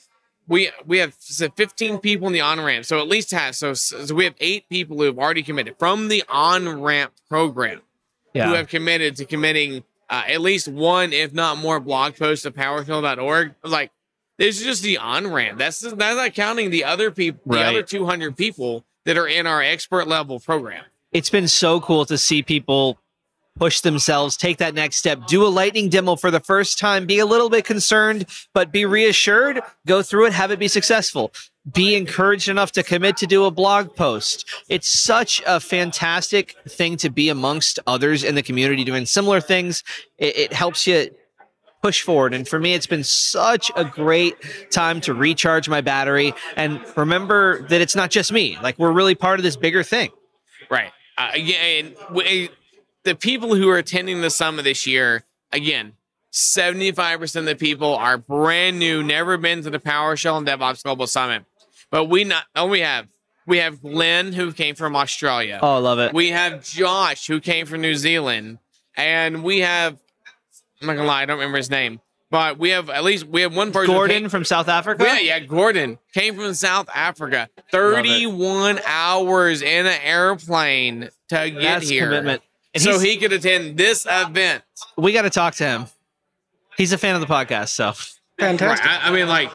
[0.48, 3.74] we we have so 15 people in the on ramp, so at least have so,
[3.74, 7.82] so we have eight people who have already committed from the on ramp program
[8.34, 8.48] Yeah.
[8.50, 12.52] who have committed to committing uh, at least one, if not more, blog posts to
[12.52, 13.56] PowerShell.org.
[13.64, 13.92] Like
[14.38, 15.58] this is just the on ramp.
[15.58, 19.62] That's that's not counting the other people, the other 200 people that are in our
[19.62, 20.84] expert level program.
[21.14, 22.98] It's been so cool to see people
[23.58, 27.20] push themselves, take that next step, do a lightning demo for the first time, be
[27.20, 31.32] a little bit concerned, but be reassured, go through it, have it be successful.
[31.72, 34.46] Be encouraged enough to commit to do a blog post.
[34.70, 39.84] It's such a fantastic thing to be amongst others in the community doing similar things.
[40.18, 41.12] It, it helps you
[41.82, 42.34] push forward.
[42.34, 44.36] And for me, it's been such a great
[44.72, 48.58] time to recharge my battery and remember that it's not just me.
[48.62, 50.10] Like we're really part of this bigger thing.
[50.70, 50.92] Right.
[51.18, 51.32] Uh,
[52.12, 52.50] we,
[53.04, 55.94] the people who are attending the summit this year, again,
[56.32, 61.06] 75% of the people are brand new, never been to the PowerShell and DevOps Global
[61.06, 61.46] Summit.
[61.92, 63.08] But we not oh we have
[63.46, 65.60] we have Glenn who came from Australia.
[65.62, 66.12] Oh, I love it.
[66.12, 68.58] We have Josh who came from New Zealand,
[68.98, 70.00] and we have
[70.82, 72.02] I'm not gonna lie, I don't remember his name,
[72.34, 73.94] but we have at least we have one person.
[73.94, 75.04] Gordon came- from South Africa.
[75.06, 77.48] yeah, yeah, Gordon came from South Africa.
[77.72, 82.06] 31 hours in an airplane to get That's here.
[82.08, 82.42] commitment.
[82.74, 84.64] And so he could attend this event.
[84.98, 85.86] we got to talk to him.
[86.76, 87.96] He's a fan of the podcast, so Right,
[88.40, 88.90] Fantastic.
[88.90, 89.52] I, I mean, like,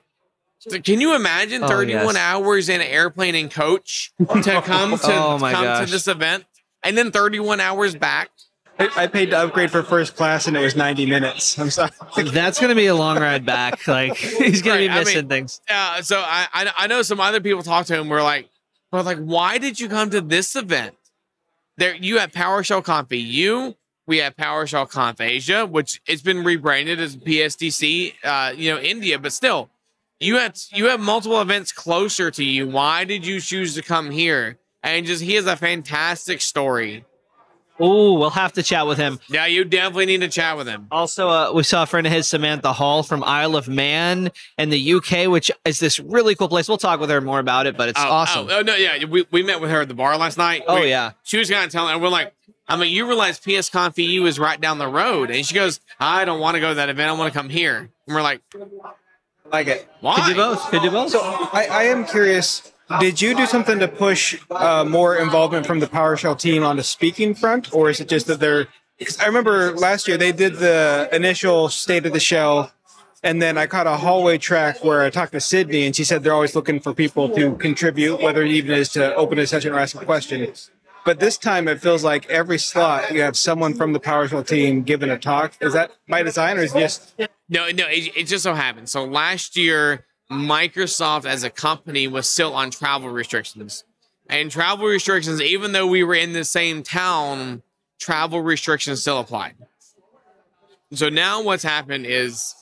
[0.84, 2.16] can you imagine Oh, 31 yes.
[2.16, 4.24] hours in an airplane and coach to
[4.62, 5.86] come to Oh, my come gosh.
[5.86, 6.44] to this event,
[6.84, 8.30] and then 31 hours back?
[8.78, 11.58] I, I paid to upgrade for first class and it was 90 minutes.
[11.58, 11.90] I'm sorry.
[12.32, 13.86] that's gonna be a long ride back.
[13.86, 15.60] Like he's gonna Right, be I mean- missing things.
[15.68, 16.00] Yeah.
[16.00, 18.08] so I, I I know some other people talk to him.
[18.08, 18.48] We're like,
[18.90, 20.94] but like, why did you come to this event?
[21.76, 23.74] There, you have PowerShell Conf EU.
[24.06, 29.18] We have PowerShell Conf Asia, which it's been rebranded as PSDC, uh, you know, India,
[29.18, 29.68] but still,
[30.18, 32.66] you had you have multiple events closer to you.
[32.68, 34.58] Why did you choose to come here?
[34.82, 37.04] And just he has a fantastic story.
[37.80, 39.20] Oh, we'll have to chat with him.
[39.28, 40.88] Yeah, you definitely need to chat with him.
[40.90, 44.70] Also, uh, we saw a friend of his, Samantha Hall from Isle of Man in
[44.70, 46.68] the UK, which is this really cool place.
[46.68, 48.48] We'll talk with her more about it, but it's Oh, awesome.
[48.50, 50.62] Oh, oh, no, yeah, we, we met with her at the bar last night.
[50.66, 51.12] Oh, We- yeah.
[51.22, 52.34] she was kind of telling, and we're like,
[52.70, 55.80] I mean, you realize PS Conf EU is right down the road, and she goes,
[56.00, 57.08] I don't want to go to that event.
[57.08, 57.90] I want to come here.
[58.06, 58.42] And we're like,
[59.50, 59.88] like it.
[60.00, 60.16] why?
[60.16, 60.70] Could do both.
[60.70, 61.10] Could do both.
[61.10, 62.70] So I, I am curious.
[63.00, 66.82] Did you do something to push uh, more involvement from the PowerShell team on the
[66.82, 68.66] speaking front, or is it just that they're?
[69.20, 72.72] I remember last year they did the initial state of the shell,
[73.22, 76.22] and then I caught a hallway track where I talked to Sydney, and she said
[76.22, 79.72] they're always looking for people to contribute, whether it even is to open a session
[79.74, 80.50] or ask a question.
[81.04, 84.82] But this time it feels like every slot you have someone from the PowerShell team
[84.82, 85.52] giving a talk.
[85.60, 87.14] Is that by design, or is it just
[87.50, 88.88] No, no, it, it just so happened.
[88.88, 93.84] So last year, Microsoft as a company was still on travel restrictions.
[94.28, 97.62] And travel restrictions, even though we were in the same town,
[97.98, 99.54] travel restrictions still applied.
[100.92, 102.54] So now what's happened is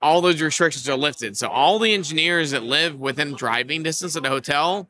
[0.00, 1.36] all those restrictions are lifted.
[1.36, 4.88] So all the engineers that live within driving distance of the hotel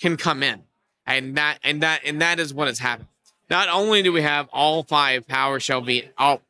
[0.00, 0.62] can come in.
[1.06, 3.08] And that and that and that is what has happened.
[3.48, 6.42] Not only do we have all five PowerShell be all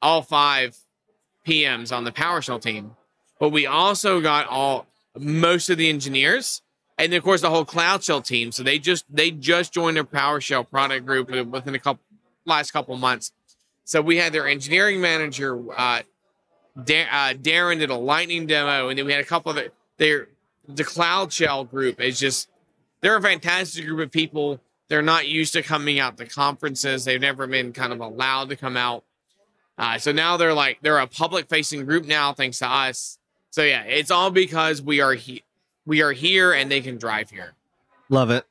[0.00, 0.76] all five
[1.46, 2.92] PMs on the PowerShell team,
[3.38, 4.86] but we also got all
[5.18, 6.62] most of the engineers,
[6.98, 8.52] and of course the whole Cloud Shell team.
[8.52, 12.02] So they just they just joined their PowerShell product group within a couple
[12.44, 13.32] last couple months.
[13.84, 16.02] So we had their engineering manager, uh,
[16.82, 19.70] Da- uh, Darren, did a lightning demo, and then we had a couple of the,
[19.98, 20.28] their
[20.68, 22.48] the Cloud Shell group is just
[23.00, 24.60] they're a fantastic group of people.
[24.88, 27.04] They're not used to coming out to conferences.
[27.04, 29.04] They've never been kind of allowed to come out.
[29.78, 33.18] Uh, so now they're like they're a public facing group now, thanks to us.
[33.56, 35.42] So yeah, it's all because we are he-
[35.86, 37.54] we are here and they can drive here.
[38.10, 38.44] Love it.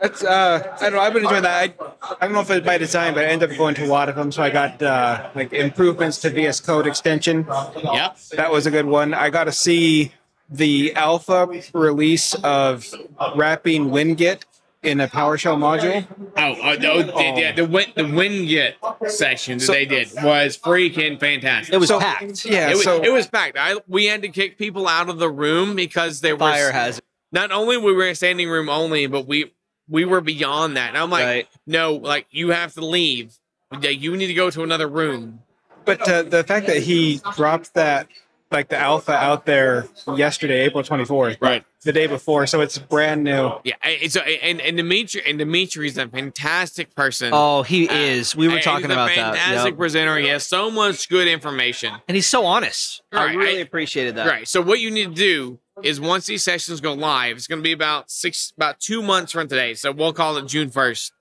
[0.00, 1.00] That's uh, I don't know.
[1.00, 1.74] I've been enjoying that.
[1.80, 3.88] I, I don't know if it's by design, but I ended up going to a
[3.88, 4.30] lot of them.
[4.30, 7.44] So I got uh, like improvements to VS Code extension.
[7.82, 8.18] Yep.
[8.36, 9.14] That was a good one.
[9.14, 10.12] I got to see
[10.48, 12.86] the alpha release of
[13.34, 14.44] wrapping WinGet
[14.82, 16.06] in a PowerShell module.
[16.36, 18.74] Oh, uh, the, the, yeah, the win the Winget
[19.10, 21.74] session that they did was freaking fantastic.
[21.74, 22.44] It was So- packed.
[22.44, 22.70] Yeah.
[22.70, 23.56] It was, so it was packed.
[23.58, 27.02] I we had to kick people out of the room because they were Fire hazard.
[27.32, 29.52] not only we were in standing room only, but we
[29.88, 30.90] we were beyond that.
[30.90, 31.48] And I'm like, Right.
[31.66, 33.34] no, like you have to leave.
[33.80, 35.40] Yeah, You need to go to another room.
[35.84, 38.08] But uh, the fact that he dropped that
[38.50, 41.64] like the alpha out there yesterday, April 24th, Right.
[41.82, 42.46] the day before.
[42.46, 43.52] So it's brand new.
[43.64, 43.74] Yeah.
[43.82, 47.30] And so and and Dimitri and Dimitri's a fantastic person.
[47.32, 48.36] Oh, he Uh, is.
[48.36, 49.34] We were and talking he's a about that.
[49.36, 49.78] Fantastic Yep.
[49.78, 50.16] presenter.
[50.18, 51.94] He has so much good information.
[52.08, 53.02] And he's so honest.
[53.12, 54.26] I Right, really I- appreciated that.
[54.28, 54.46] Right.
[54.48, 57.62] So what you need to do is once these sessions go live, it's going to
[57.64, 59.74] be about six, about two months from today.
[59.74, 61.12] So we'll call it June first.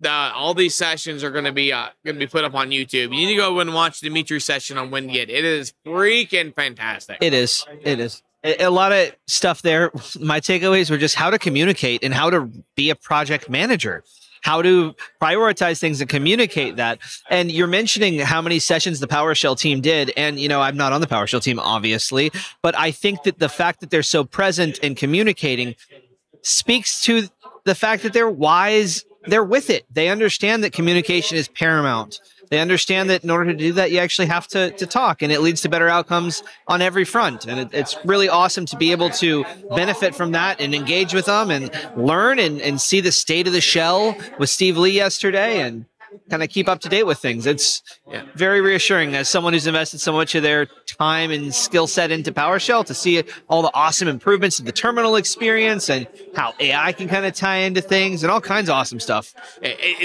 [0.00, 2.70] The, all these sessions are going to be uh, going to be put up on
[2.70, 2.92] YouTube.
[2.92, 5.28] You need to go and watch Dimitri's session on WinGet.
[5.28, 7.18] It is freaking fantastic.
[7.20, 7.66] It is.
[7.82, 8.22] It is.
[8.44, 9.90] A, a lot of stuff there.
[10.20, 14.04] My takeaways were just how to communicate and how to be a project manager,
[14.42, 17.00] how to prioritize things and communicate that.
[17.28, 20.12] And you're mentioning how many sessions the PowerShell team did.
[20.16, 22.30] And, you know, I'm not on the PowerShell team, obviously,
[22.62, 25.74] but I think that the fact that they're so present and communicating
[26.42, 27.28] speaks to
[27.64, 29.04] the fact that they're wise.
[29.28, 29.86] They're with it.
[29.92, 32.20] They understand that communication is paramount.
[32.50, 35.30] They understand that in order to do that, you actually have to, to talk, and
[35.30, 37.46] it leads to better outcomes on every front.
[37.46, 41.26] And it, it's really awesome to be able to benefit from that and engage with
[41.26, 45.60] them and learn and, and see the state of the shell with Steve Lee yesterday
[45.60, 45.84] and
[46.30, 47.46] kind of keep up to date with things.
[47.46, 48.22] It's Yeah.
[48.34, 52.32] very reassuring as someone who's invested so much of their time and skill set into
[52.32, 57.08] PowerShell to see all the awesome improvements of the terminal experience and how AI can
[57.08, 59.34] kind of tie into things and all kinds of awesome stuff.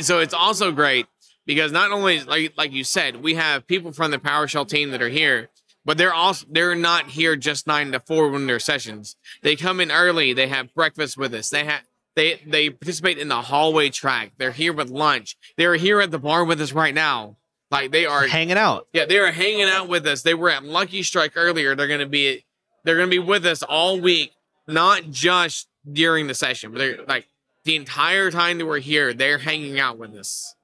[0.01, 1.07] So it's also great
[1.45, 5.01] because not only like like you said, we have people from the PowerShell team that
[5.01, 5.49] are here,
[5.85, 9.15] but they're also they're not here just nine to four when their sessions.
[9.41, 10.33] They come in early.
[10.33, 11.49] They have breakfast with us.
[11.49, 11.81] They have
[12.15, 14.31] they they participate in the hallway track.
[14.37, 15.35] They're here with lunch.
[15.57, 17.37] They're here at the bar with us right now.
[17.71, 18.87] Like they are Hanging out.
[18.93, 20.21] yeah, they are hanging out with us.
[20.21, 21.75] They were at Lucky Strike earlier.
[21.75, 22.45] They're gonna be
[22.83, 24.33] they're gonna be with us all week,
[24.67, 27.27] not just during the session, but they're like
[27.63, 30.55] the entire time that we're here, they're hanging out with us.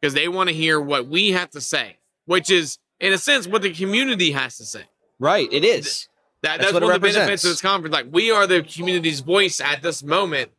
[0.00, 3.46] Because they want to hear what we have to say, which is in a sense
[3.46, 4.84] what the community has to say.
[5.18, 5.48] Right.
[5.50, 6.08] It is.
[6.42, 7.92] That, That's that's, what one of the benefits of this conference.
[7.92, 10.50] Like we are the community's voice at this moment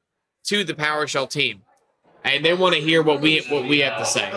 [0.46, 1.62] to the PowerShell team.
[2.24, 4.32] And they want to hear what we what we have to say.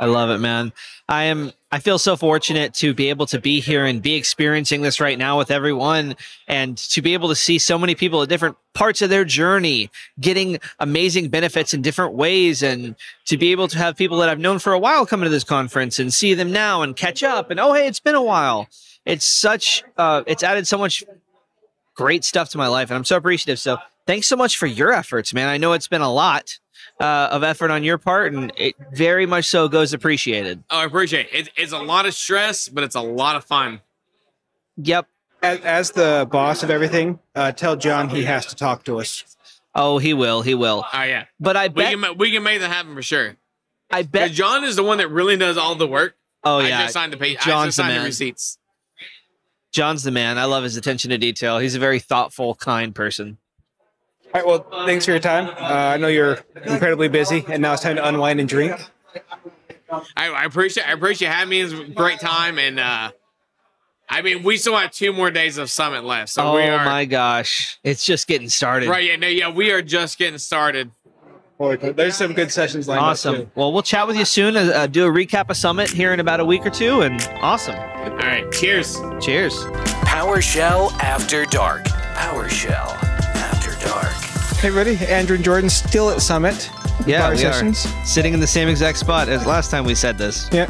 [0.00, 0.72] I love it, man.
[1.08, 4.82] I am I feel so fortunate to be able to be here and be experiencing
[4.82, 8.28] this right now with everyone and to be able to see so many people at
[8.28, 12.94] different parts of their journey getting amazing benefits in different ways and
[13.26, 15.44] to be able to have people that I've known for a while come to this
[15.44, 18.68] conference and see them now and catch up and oh hey, it's been a while.
[19.04, 21.04] It's such uh it's added so much
[21.94, 23.58] great stuff to my life and I'm so appreciative.
[23.58, 23.78] So
[24.08, 25.48] thanks so much for your efforts, man.
[25.48, 26.58] I know it's been a lot
[26.98, 30.64] uh, of effort on your part, and it very much so goes appreciated.
[30.70, 31.46] Oh, I appreciate it.
[31.46, 31.50] it.
[31.56, 33.82] It's a lot of stress, but it's a lot of fun.
[34.78, 35.06] Yep.
[35.42, 39.36] As, as the boss of everything, uh, tell John he has to talk to us.
[39.74, 40.42] Oh, he will.
[40.42, 40.84] He will.
[40.92, 41.90] Oh yeah, But I we bet.
[41.90, 43.36] can ma- we can make that happen for sure.
[43.90, 44.32] I bet.
[44.32, 46.16] John is the one that really does all the work.
[46.42, 46.82] Oh yeah, I yeah.
[46.82, 47.36] just signed the pay.
[47.36, 48.04] I John's just the signed the man.
[48.06, 48.58] receipts.
[49.70, 50.38] John's the man.
[50.38, 51.58] I love his attention to detail.
[51.58, 53.38] He's a very thoughtful, kind person.
[54.38, 54.64] All right.
[54.70, 55.48] Well, thanks for your time.
[55.48, 58.80] Uh, I know you're incredibly busy, and now it's time to unwind and drink.
[59.90, 61.60] I, I appreciate I appreciate having me.
[61.60, 63.10] It's a great time, and uh,
[64.08, 66.84] I mean we still have two more days of summit left, so oh we are
[66.84, 68.88] my gosh, it's just getting started.
[68.88, 69.04] right.
[69.04, 70.90] Yeah, no, yeah, we are just getting started.
[71.56, 71.90] Holy cow.
[71.90, 73.06] There's some good sessions lined up.
[73.06, 73.34] Awesome.
[73.36, 73.50] too.
[73.56, 74.56] Well, we'll chat with you soon.
[74.56, 77.20] Uh, uh, do a recap of Summit here in about a week or two, and
[77.40, 77.74] awesome.
[77.74, 79.00] All right, cheers.
[79.20, 79.54] Cheers.
[80.04, 81.86] PowerShell After Dark.
[81.86, 83.07] PowerShell After Dark.
[84.60, 84.96] Hey, everybody.
[85.06, 86.68] Andrew and Jordan still at Summit.
[87.06, 87.86] Yeah, we sessions.
[87.86, 90.48] are sitting in the same exact spot as last time we said this.
[90.52, 90.68] Yeah.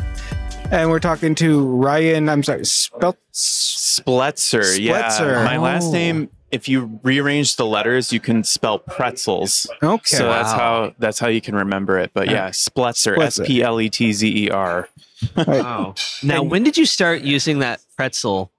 [0.71, 2.29] And we're talking to Ryan.
[2.29, 3.17] I'm sorry, Spelt.
[3.33, 5.09] Spletzer, yeah.
[5.09, 5.43] Spletzer.
[5.45, 5.93] My last Oh.
[5.93, 9.67] name, if you rearrange the letters, you can spell pretzels.
[9.83, 10.17] Okay.
[10.17, 12.11] So that's how that's how you can remember it.
[12.13, 13.41] But yeah, Spletzer, Spletzer.
[13.41, 14.89] S P L E T Z E R.
[15.35, 15.95] Wow.
[16.23, 18.51] Now, when did you start using that pretzel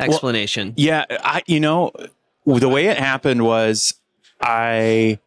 [0.00, 0.74] explanation?
[0.76, 1.92] Yeah, I you know
[2.44, 3.94] the way it happened was
[4.40, 5.18] I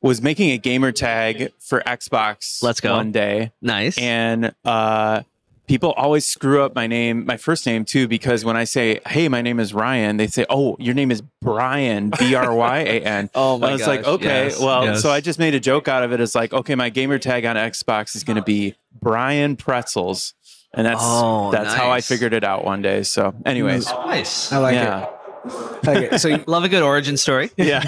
[0.00, 2.62] was making a gamer tag for Xbox.
[2.62, 2.94] Let's go.
[2.94, 3.98] one day, nice.
[3.98, 5.22] and uh,
[5.66, 9.28] people always screw up my name, my first name too, because when I say, "Hey,
[9.28, 13.00] my name is Ryan," they say, "Oh, your name is Brian, B R Y A
[13.00, 15.02] N." oh my I was like, okay, yes, well, yes.
[15.02, 16.20] so I just made a joke out of it.
[16.20, 20.34] It's like, okay, my gamer tag on Xbox is going to be Brian Pretzels,
[20.72, 23.02] and that's Oh, that's how I figured it out one day.
[23.02, 24.52] So, anyways, nice.
[24.52, 25.15] I like yeah, it.
[25.48, 26.18] I like it.
[26.20, 27.50] So Love a good origin story.
[27.56, 27.82] yeah.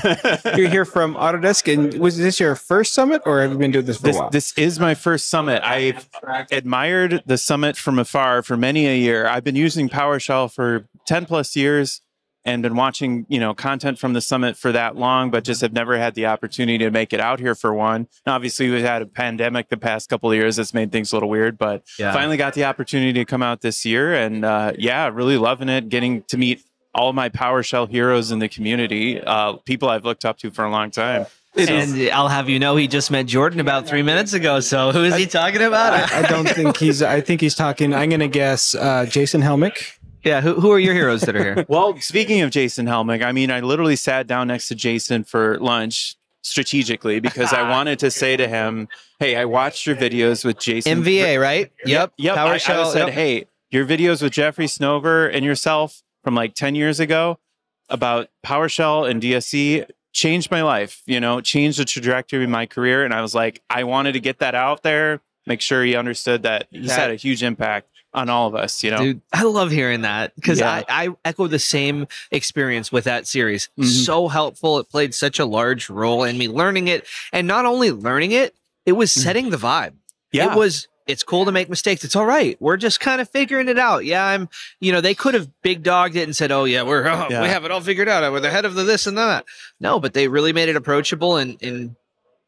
[0.56, 3.84] you're here from Autodesk, and was this your first summit, or have you been doing
[3.84, 4.30] this for this a while?
[4.30, 5.62] this is my first summit.
[5.64, 6.08] I've
[6.50, 9.26] admired the summit from afar for many a year.
[9.26, 12.02] I've been using PowerShell for ten plus years.
[12.44, 15.72] and been watching, you know, content from the summit for that long, but just have
[15.72, 18.08] never had the opportunity to make it out here for one.
[18.24, 21.16] And obviously, we've had a pandemic the past couple of years that's made things a
[21.16, 22.12] little weird, but Yeah.
[22.12, 25.90] finally got the opportunity to come out this year, and uh, yeah, really loving it.
[25.90, 26.62] Getting to meet
[26.94, 30.70] all my PowerShell heroes in the community, uh, people I've looked up to for a
[30.70, 31.26] long time.
[31.56, 34.60] and I'll have you know, he just met Jordan about three minutes ago.
[34.60, 35.92] So who is he talking about?
[35.92, 37.02] I, I don't think he's.
[37.02, 37.92] I think he's talking.
[37.94, 39.92] I'm going to guess uh, Jason Helmick.
[40.24, 41.66] yeah, who, who are your heroes that are here?
[41.68, 45.58] Well, speaking of Jason Helmick, I mean, I literally sat down next to Jason for
[45.58, 50.58] lunch strategically because I wanted to say to him, "Hey, I watched your videos with
[50.58, 51.70] Jason MVA, right?
[51.84, 52.12] Yep.
[52.18, 52.36] Yep.
[52.36, 52.92] I- I, PowerShell.
[52.92, 53.14] said, yep.
[53.14, 57.38] "Hey, your videos with Jeffrey Snover and yourself from like ten years ago
[57.88, 63.04] about PowerShell and DSC." Changed my life, you know, changed the trajectory of my career.
[63.04, 66.42] And I was like, I wanted to get that out there, make sure he understood
[66.42, 68.96] that he's That- had a huge impact on all of us, you know.
[68.98, 70.82] Dude, I love hearing that because Yeah.
[70.88, 73.68] I, I echo the same experience with that series.
[73.78, 73.84] Mhm.
[73.84, 74.78] So helpful.
[74.78, 77.06] It played such a large role in me learning it.
[77.32, 78.56] And not only learning it,
[78.86, 79.92] it was setting the vibe.
[80.32, 80.50] yeah.
[80.52, 82.04] It was, it's cool to make mistakes.
[82.04, 82.56] It's all right.
[82.60, 84.04] We're just kind of figuring it out.
[84.04, 84.48] Yeah, I'm,
[84.78, 87.42] you know, they could have big dogged it and said, oh, yeah, we're, oh, Yeah.
[87.42, 88.30] we have it all figured out.
[88.30, 89.44] We're the head of the this and that.
[89.80, 91.96] No, but they really made it approachable and, and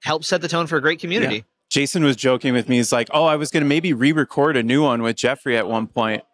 [0.03, 1.45] helped set the tone for a great community.
[1.71, 2.77] Jason was joking with me.
[2.77, 5.69] He's like, "Oh, I was going to maybe re-record a new one with Jeffrey at
[5.69, 6.25] one point,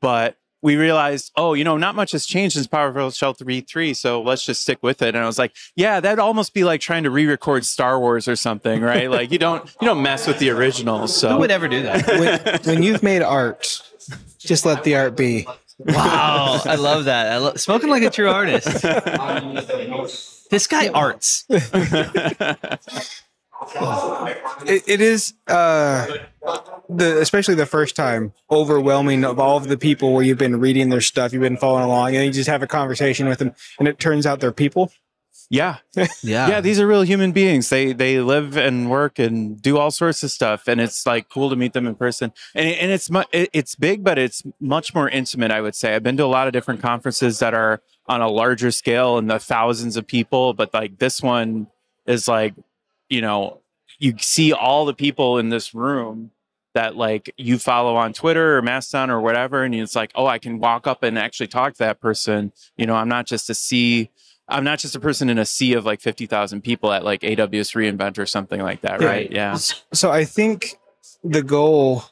[0.00, 0.36] but
[0.66, 4.62] we realized, oh, you know, not much has changed since PowerShell 3.3, so let's just
[4.62, 7.64] stick with it." And I was like, "Yeah, that'd almost be like trying to re-record
[7.64, 9.08] Star Wars or something, right?
[9.08, 12.04] like you don't you don't mess with the originals." So, who would ever do that?
[12.08, 13.80] When, when you've made art,
[14.38, 15.46] just let the art be.
[15.78, 17.30] Wow, I love that.
[17.30, 18.66] I lo- spoken like a true artist.
[20.50, 21.44] this guy arts.
[24.66, 26.06] It, it is uh,
[26.88, 30.88] the especially the first time overwhelming of all of the people where you've been reading
[30.88, 33.88] their stuff, you've been following along, and you just have a conversation with them, and
[33.88, 34.92] it turns out they're people.
[35.50, 37.68] yeah, Yeah, yeah, these are real human beings.
[37.68, 41.50] They they live and work and do all sorts of stuff, and it's like cool
[41.50, 42.32] to meet them in person.
[42.54, 45.50] And and it's mu- it's big, but it's much more intimate.
[45.50, 48.28] I would say I've been to a lot of different conferences that are on a
[48.28, 51.66] larger scale and the thousands of people, but like this one
[52.06, 52.54] is like,
[53.08, 53.60] you know,
[53.98, 56.30] you see all the people in this room
[56.74, 60.38] that like you follow on Twitter or Mastodon or whatever, and it's like, oh, I
[60.38, 62.52] can walk up and actually talk to that person.
[62.76, 64.10] You know, I'm not just a sea.
[64.48, 67.74] I'm not just a person in a sea of like 50,000 people at like AWS
[67.74, 69.06] reInvent or something like that, Yeah.
[69.08, 69.32] right?
[69.32, 69.56] Yeah.
[69.92, 70.76] So I think
[71.24, 72.04] the goal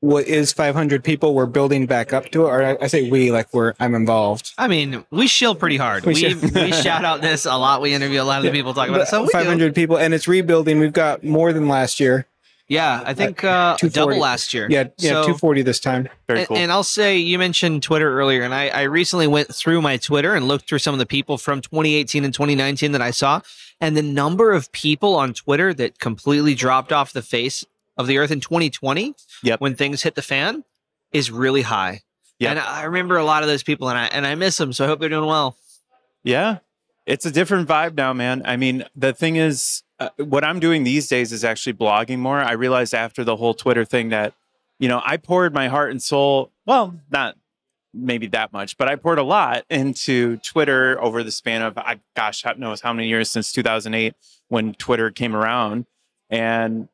[0.00, 1.34] what is 500 people.
[1.34, 4.52] We're building back up to it, or I, I say we like we're I'm involved.
[4.58, 6.04] I mean, we shill pretty hard.
[6.04, 6.38] We We shill.
[6.54, 7.80] we, shout out this a lot.
[7.80, 9.08] We interview a lot of the people talking about it.
[9.08, 9.32] So we do.
[9.32, 10.78] 500 people, and it's rebuilding.
[10.78, 12.26] We've got more than last year.
[12.70, 13.88] Yeah, I think uh, 240.
[13.94, 14.66] double last year.
[14.70, 16.06] Yeah, yeah, So- 240 this time.
[16.26, 16.56] Very and, cool.
[16.58, 20.34] and I'll say you mentioned Twitter earlier, and I, I recently went through my Twitter
[20.34, 23.40] and looked through some of the people from 2018 and 2019 that I saw,
[23.80, 27.64] and the number of people on Twitter that completely dropped off the face
[27.98, 29.60] of the earth in 2020, Yep.
[29.60, 30.64] when things hit the fan,
[31.12, 32.00] is really high.
[32.38, 32.50] Yep.
[32.52, 34.72] And I remember a lot of those people, and I and I miss them.
[34.72, 35.56] So I hope they're doing well.
[36.22, 36.58] Yeah.
[37.04, 38.42] It's a different vibe now, man.
[38.44, 42.38] I mean, the thing is, uh, what I'm doing these days is actually blogging more.
[42.38, 44.34] I realized after the whole Twitter thing that,
[44.78, 47.36] you know, I poured my heart and soul, well, not
[47.94, 51.98] maybe that much, but I poured a lot into Twitter over the span of, I,
[52.14, 54.14] gosh, knows how many years since 2008
[54.48, 55.86] when Twitter came around.
[56.30, 56.88] And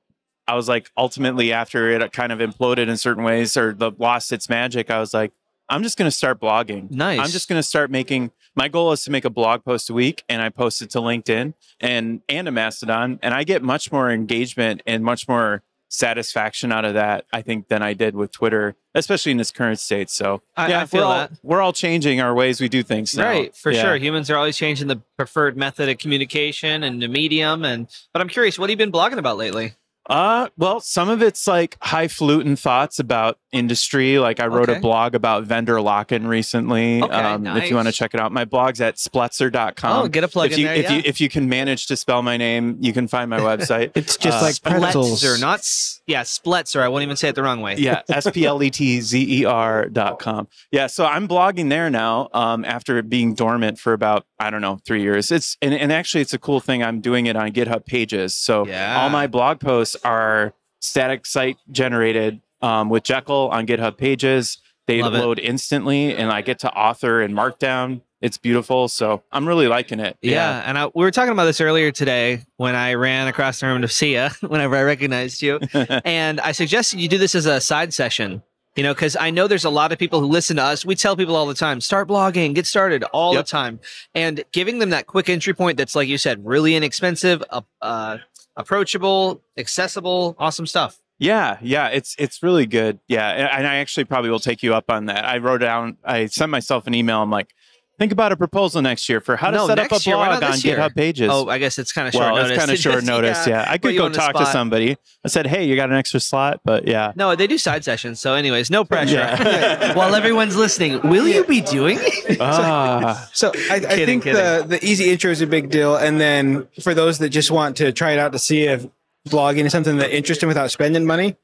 [0.46, 3.92] I was like, ultimately, after it uh, kind of imploded in certain ways or the
[3.98, 5.32] lost its magic, I was like,
[5.68, 6.90] I'm just going to start blogging.
[6.90, 7.18] Nice.
[7.20, 8.30] I'm just going to start making.
[8.54, 10.98] My goal is to make a blog post a week, and I post it to
[10.98, 16.70] LinkedIn and and a Mastodon, and I get much more engagement and much more satisfaction
[16.72, 17.24] out of that.
[17.32, 20.10] I think than I did with Twitter, especially in this current state.
[20.10, 21.32] So I- yeah, I feel we're all, that.
[21.42, 23.16] we're all changing our ways we do things.
[23.16, 23.24] Now.
[23.24, 23.82] Right, for Yeah.
[23.82, 23.96] sure.
[23.96, 27.64] Humans are always changing the preferred method of communication and the medium.
[27.64, 29.72] And but I'm curious, what have you been blogging about lately?
[30.08, 34.18] Uh, well, some of it's like highfalutin thoughts about industry.
[34.18, 34.78] Like I wrote Okay.
[34.78, 37.02] a blog about vendor lock-in recently.
[37.02, 40.04] Okay, um, If you want to check it out, my blog's at spletzer.com.
[40.04, 40.74] oh, get a plug if in you there.
[40.76, 40.92] if yeah.
[40.96, 43.92] you if you can manage to spell my name, you can find my website.
[43.96, 45.22] It's just Uh, like pretzels.
[45.22, 46.80] Spletzer, not s- yeah, Spletzer.
[46.82, 47.76] I won't even say it the wrong way.
[47.76, 50.48] yeah, S P L E T Z E R dot com.
[50.70, 54.78] Yeah, so I'm blogging there now um, after being dormant for about, I don't know,
[54.86, 55.30] three years.
[55.32, 56.82] It's and, and actually it's a cool thing.
[56.82, 58.34] I'm doing it on GitHub pages.
[58.34, 59.00] So Yeah.
[59.00, 64.58] all my blog posts are static site generated um, with Jekyll on GitHub pages.
[64.86, 65.18] They Love it.
[65.18, 68.02] load instantly and I get to author in Markdown.
[68.20, 68.88] It's beautiful.
[68.88, 70.16] So I'm really liking it.
[70.22, 73.66] Yeah, and I, we were talking about this earlier today when I ran across the
[73.66, 74.28] room to see you.
[74.46, 75.58] Whenever I recognized you,
[76.04, 78.42] and I suggested you do this as a side session
[78.76, 80.84] You know, because I know there's a lot of people who listen to us.
[80.86, 83.44] We tell people all the time, start blogging, get started all Yep.
[83.44, 83.80] the time.
[84.14, 88.18] And giving them that quick entry point that's, like you said, really inexpensive, uh, uh,
[88.56, 90.98] approachable, accessible, awesome stuff.
[91.18, 92.98] Yeah, yeah, it's it's really good.
[93.06, 95.24] Yeah, and, I actually probably will take you up on that.
[95.24, 97.22] I wrote down, I sent myself an email.
[97.22, 97.50] I'm like,
[97.98, 100.16] think about a proposal next year for how to No, set up a year.
[100.16, 100.76] Blog on year?
[100.76, 101.28] GitHub Pages.
[101.32, 102.50] Oh, I guess it's kind of short well, notice.
[102.50, 103.46] it's kind of short notice.
[103.46, 104.96] Yeah, I could go talk to somebody.
[105.24, 107.12] I said, hey, you got an extra slot, but yeah.
[107.16, 108.20] No, they do side sessions.
[108.20, 109.14] So, anyways, no pressure.
[109.16, 109.94] Yeah.
[109.96, 112.38] While everyone's listening, will you be doing it?
[112.40, 116.20] Ah, So I, I Kidding, think the the easy intro is a big deal, and
[116.20, 118.86] then for those that just want to try it out to see if
[119.28, 121.36] blogging is something that interests them without spending money,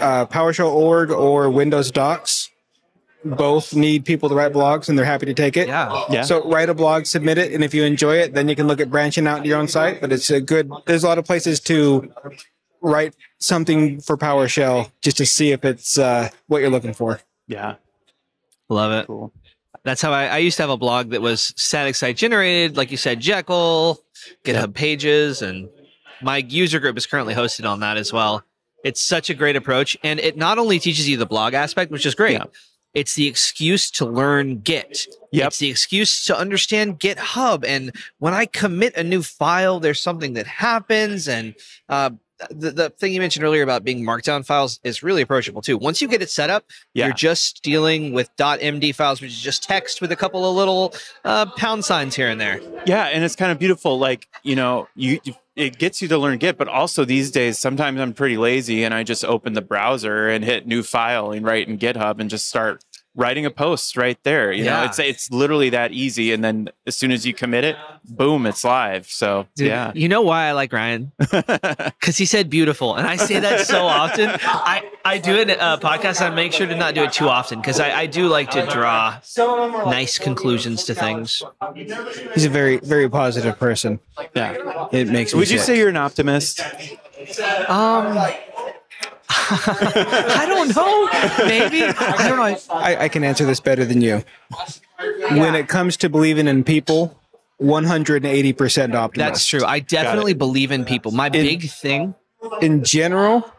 [0.00, 2.41] uh, PowerShell.org or Windows Docs
[3.24, 5.68] both need people to write blogs, and they're happy to take it.
[5.68, 6.04] Yeah.
[6.10, 6.22] yeah.
[6.22, 8.80] So write a blog, submit it, and if you enjoy it, then you can look
[8.80, 10.00] at branching out to your own site.
[10.00, 10.70] But it's a good.
[10.86, 12.12] There's a lot of places to
[12.80, 17.20] write something for PowerShell just to see if it's uh, what you're looking for.
[17.46, 17.76] yeah.
[18.68, 19.06] Love it.
[19.06, 19.32] Cool.
[19.84, 22.90] That's how I, I used to have a blog that was static site generated, like
[22.90, 24.00] you said, Jekyll,
[24.44, 25.68] GitHub Pages, and
[26.22, 28.44] my user group is currently hosted on that as well.
[28.84, 32.06] It's such a great approach, and it not only teaches you the blog aspect, which
[32.06, 32.32] is great.
[32.32, 32.44] Yeah.
[32.94, 35.06] It's the excuse to learn Git.
[35.32, 35.46] Yep.
[35.48, 37.64] It's the excuse to understand GitHub.
[37.66, 41.26] And when I commit a new file, there's something that happens.
[41.26, 41.54] And
[41.88, 42.10] uh,
[42.50, 45.78] the, the thing you mentioned earlier about being markdown files is really approachable too.
[45.78, 47.06] Once you get it set up, Yeah.
[47.06, 50.92] you're just dealing with .md files, which is just text with a couple of little
[51.24, 52.60] uh, pound signs here and there.
[52.84, 53.98] Yeah, and it's kind of beautiful.
[53.98, 57.58] Like you know, you you- it gets you to learn Git, but also these days,
[57.58, 61.44] sometimes I'm pretty lazy and I just open the browser and hit new file and
[61.44, 62.82] write in GitHub and just start
[63.14, 64.52] writing a post right there.
[64.52, 66.32] You know, it's it's literally that easy.
[66.32, 69.06] And then as soon as you commit it, boom, it's live.
[69.08, 71.12] So Dude, yeah, You know why I like Ryan?
[72.02, 72.96] Because he said beautiful.
[72.96, 74.30] And I say that so often.
[74.42, 76.20] I, I do it in a podcast.
[76.20, 78.66] I make sure to not do it too often because I, I do like to
[78.66, 79.18] draw
[79.86, 81.42] nice conclusions to things.
[82.34, 84.00] He's a very very positive person.
[84.34, 84.88] yeah.
[84.90, 85.38] It makes me.
[85.38, 85.66] Would you sick.
[85.66, 86.60] say you're an optimist?
[87.68, 88.16] Um,
[90.34, 91.46] I don't know.
[91.46, 91.82] Maybe.
[91.84, 92.74] I don't know.
[92.74, 94.22] I, I can answer this better than you.
[95.30, 97.18] When it comes to believing in people,
[97.60, 99.16] 180% optimist.
[99.16, 99.64] That's true.
[99.64, 101.12] I definitely believe in people.
[101.12, 102.14] My big thing
[102.60, 103.50] In general,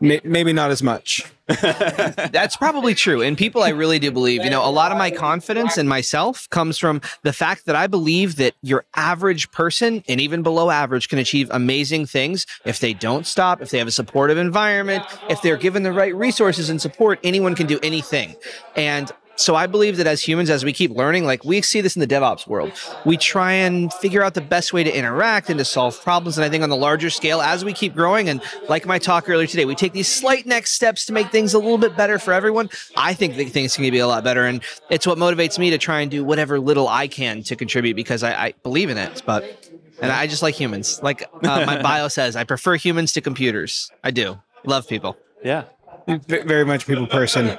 [0.00, 1.24] may, maybe not as much.
[2.32, 3.22] That's probably true.
[3.22, 4.44] And people, I really do believe.
[4.44, 7.86] You know, a lot of my confidence in myself comes from the fact that I
[7.86, 12.92] believe that your average person and even below average can achieve amazing things if they
[12.92, 16.80] don't stop, if they have a supportive environment, if they're given the right resources and
[16.80, 18.36] support, anyone can do anything.
[18.76, 19.10] And
[19.40, 22.00] so I believe that as humans, as we keep learning, like we see this in
[22.00, 22.72] the DevOps world,
[23.04, 26.36] we try and figure out the best way to interact and to solve problems.
[26.36, 29.28] And I think on the larger scale, as we keep growing, and like my talk
[29.28, 32.18] earlier today, we take these slight next steps to make things a little bit better
[32.18, 32.68] for everyone.
[32.96, 34.44] I think that things can be a lot better.
[34.44, 37.94] And it's what motivates me to try and do whatever little I can to contribute
[37.94, 39.22] because I, I believe in it.
[39.24, 39.70] But
[40.02, 41.02] and I just like humans.
[41.02, 43.90] Like uh, my bio says, I prefer humans to computers.
[44.04, 44.38] I do.
[44.64, 45.16] Love people.
[45.42, 45.64] Yeah.
[46.06, 47.56] Very much people person,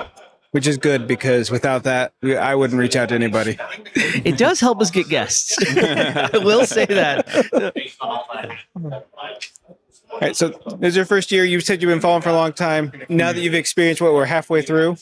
[0.52, 3.58] which is good because without that, I wouldn't reach out to anybody.
[3.96, 5.58] It does help us get guests.
[5.78, 7.28] I will say that.
[10.12, 11.46] All right, so this is your first year.
[11.46, 12.92] You said you've been following for a long time.
[13.08, 14.98] Now that you've experienced what we're halfway through,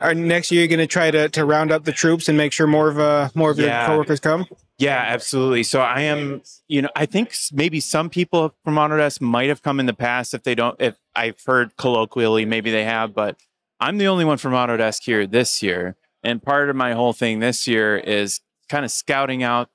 [0.00, 2.52] our next year you're going to try to, to round up the troops and make
[2.52, 3.80] sure more of uh, more of Yeah.
[3.82, 4.46] your coworkers come.
[4.78, 5.62] Yeah, absolutely.
[5.62, 9.78] So I am, you know, I think maybe some people from Autodesk might have come
[9.78, 13.36] in the past if they don't, if I've heard colloquially, maybe they have, but
[13.80, 15.96] I'm the only one from Autodesk here this year.
[16.22, 19.70] And part of my whole thing this year is kind of scouting out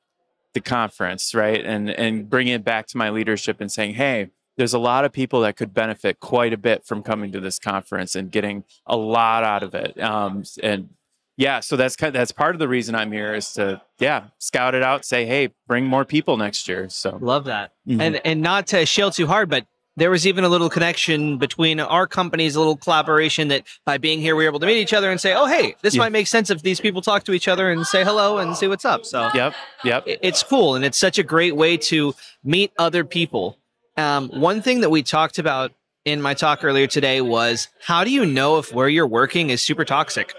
[0.54, 1.64] the conference, right?
[1.64, 5.14] And, and bringing it back to my leadership and saying, hey, there's a lot of
[5.14, 8.98] people that could benefit quite a bit from coming to this conference and getting a
[8.98, 10.00] lot out of it.
[10.02, 10.90] Um, and
[11.38, 14.76] yeah, so that's kind that's part of the reason I'm here is to yeah scout
[14.76, 16.90] it out, say hey, bring more people next year.
[16.90, 17.72] So Love that.
[17.88, 18.02] Mhm.
[18.02, 19.66] And and not to shill too hard, but
[19.98, 24.20] there was even a little connection between our companies, a little collaboration that by being
[24.22, 26.00] here we were able to meet each other and say, oh hey, this Yeah.
[26.00, 28.68] might make sense if these people talk to each other and say hello and see
[28.68, 29.06] what's up.
[29.06, 32.14] So yep, yep, it's cool and it's such a great way to
[32.44, 33.58] meet other people.
[33.98, 35.74] Um, one thing that we talked about
[36.06, 39.62] in my talk earlier today was how do you know if where you're working is
[39.62, 40.34] super toxic?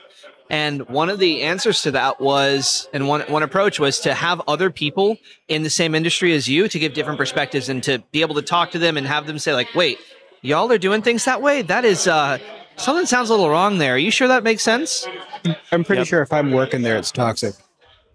[0.50, 4.42] And one of the answers to that was, and one one approach was to have
[4.46, 5.16] other people
[5.48, 8.42] in the same industry as you to give different perspectives and to be able to
[8.42, 9.98] talk to them and have them say like, "Wait,
[10.42, 11.62] y'all are doing things that way?
[11.62, 12.36] That is uh,
[12.76, 13.94] something sounds a little wrong there.
[13.94, 15.06] Are you sure that makes sense?"
[15.72, 16.06] I'm pretty Yep.
[16.08, 17.54] sure if I'm working there, it's toxic.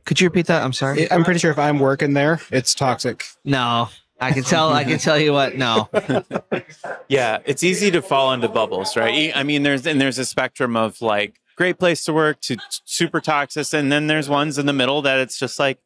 [0.06, 0.64] Could you repeat that?
[0.64, 1.12] I'm sorry.
[1.12, 3.26] I'm pretty sure if I'm working there, it's toxic.
[3.44, 3.90] No,
[4.22, 4.72] I can tell.
[4.72, 5.58] I can tell you what.
[5.58, 5.90] No,
[7.10, 9.32] Yeah, it's easy to fall into bubbles, right?
[9.36, 13.20] I mean, there's and there's a spectrum of like great place to work to super
[13.20, 15.80] toxic, and then there's ones in the middle that it's just like,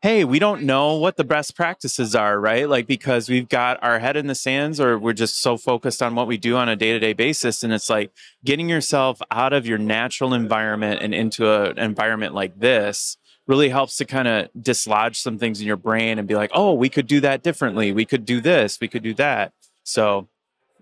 [0.00, 2.68] hey, we don't know what the best practices are, right?
[2.68, 6.14] Like because we've got our head in the sands, or we're just so focused on
[6.14, 8.10] what we do on a day to day basis, and it's like
[8.44, 13.96] getting yourself out of your natural environment and into an environment like this really helps
[13.96, 17.06] to kind of dislodge some things in your brain and be like, oh, we could
[17.06, 17.92] do that differently.
[17.92, 18.78] We could do this.
[18.80, 19.52] We could do that.
[19.82, 20.28] So,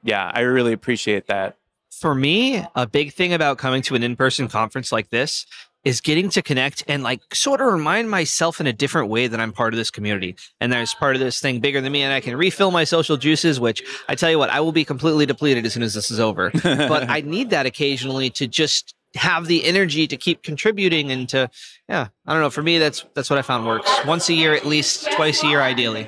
[0.03, 1.57] yeah, I really appreciate that.
[2.01, 5.44] For me, a big thing about coming to an in-person conference like this
[5.84, 9.38] is getting to connect and like sort of remind myself in a different way that
[9.38, 10.34] I'm part of this community.
[10.61, 13.16] And there's part of this thing bigger than me and I can refill my social
[13.16, 16.11] juices which I tell you what I will be completely depleted as soon as this
[16.11, 16.51] is over.
[16.62, 21.51] But I need that occasionally to just have the energy to keep contributing and to
[21.88, 23.90] yeah I don't know for me that's that's what I found works.
[24.07, 26.07] Once a year at least twice a year ideally.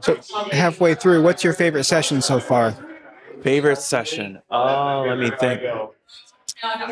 [0.00, 0.18] So
[0.52, 2.74] halfway through, what's your favorite session so far?
[3.42, 4.40] Favorite session?
[4.50, 5.62] Oh, let me think.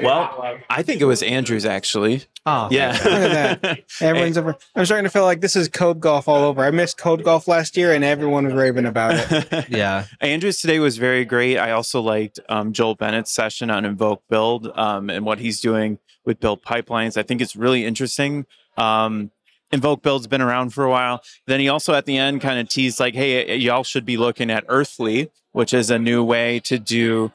[0.02, 2.24] Well, I think it was Andrew's actually.
[2.44, 2.92] oh Yeah.
[2.92, 3.84] Look at that.
[4.00, 4.56] Everyone's over.
[4.76, 6.64] I'm starting to feel like this is code golf all over.
[6.64, 9.68] I missed code golf last year, and everyone was raving about it.
[9.68, 11.58] yeah Andrew's today was very great.
[11.58, 15.98] I also liked um, Joel Bennett's session on Invoke Build um, and what he's doing
[16.24, 17.16] with Build Pipelines.
[17.16, 18.46] I think it's really interesting.
[18.76, 19.32] Um,
[19.72, 21.22] Invoke Build's been around for a while.
[21.48, 24.48] Then he also at the end kind of teased like, "Hey, y'all should be looking
[24.48, 27.32] at Earthly, which is a new way to do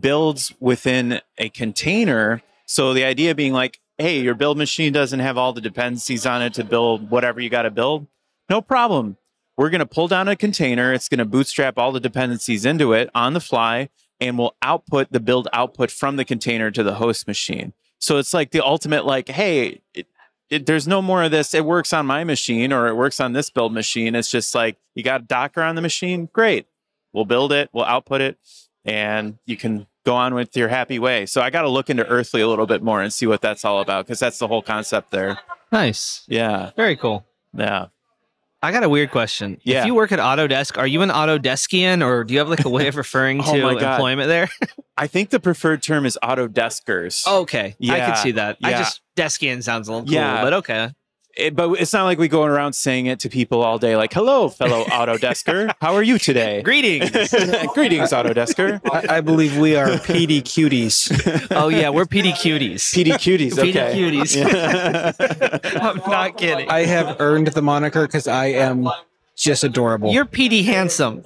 [0.00, 5.36] builds within a container." So the idea being like, "Hey, your build machine doesn't have
[5.36, 8.06] all the dependencies on it to build whatever you got to build.
[8.48, 9.16] No problem
[9.56, 10.92] we're going to pull down a container.
[10.92, 13.88] It's going to bootstrap all the dependencies into it on the fly,
[14.20, 17.72] and we'll output the build output from the container to the host machine.
[17.98, 20.06] So it's like the ultimate, like, hey, it,
[20.50, 21.54] it, there's no more of this.
[21.54, 24.14] It works on my machine or it works on this build machine.
[24.14, 26.28] It's just like you got Docker on the machine.
[26.32, 26.66] Great.
[27.14, 28.36] We'll build it, we'll output it,
[28.84, 31.24] and you can go on with your happy way.
[31.24, 33.64] So I got to look into Earthly a little bit more and see what that's
[33.64, 35.38] all about because that's the whole concept there.
[35.72, 36.72] nice Yeah.
[36.76, 37.86] very cool Yeah.
[38.62, 39.60] I got a weird question.
[39.62, 39.80] Yeah.
[39.80, 42.68] If you work at Autodesk, are you an Autodeskian or do you have like a
[42.70, 44.48] way of referring Oh to employment there?
[44.96, 47.26] I think the preferred term is Autodeskers.
[47.26, 47.76] okay.
[47.78, 47.92] Yeah.
[47.94, 48.56] I can see that.
[48.62, 48.78] I yeah.
[48.78, 50.42] just Deskian sounds a little cool, Yeah.
[50.42, 50.90] but okay.
[51.36, 54.12] It, but it's not like we going around saying it to people all day like
[54.12, 57.10] hello fellow autodesker how are you today Greetings.
[57.74, 61.46] greetings autodesker I, I believe we are PD cuties.
[61.56, 62.92] oh yeah, we're PD cuties.
[62.94, 64.36] pd cuties PD cuties.
[64.36, 65.80] Yeah.
[65.80, 66.68] I'm not kidding.
[66.70, 68.88] I have earned the moniker because I am
[69.36, 70.12] just adorable.
[70.12, 71.22] You're PD handsome.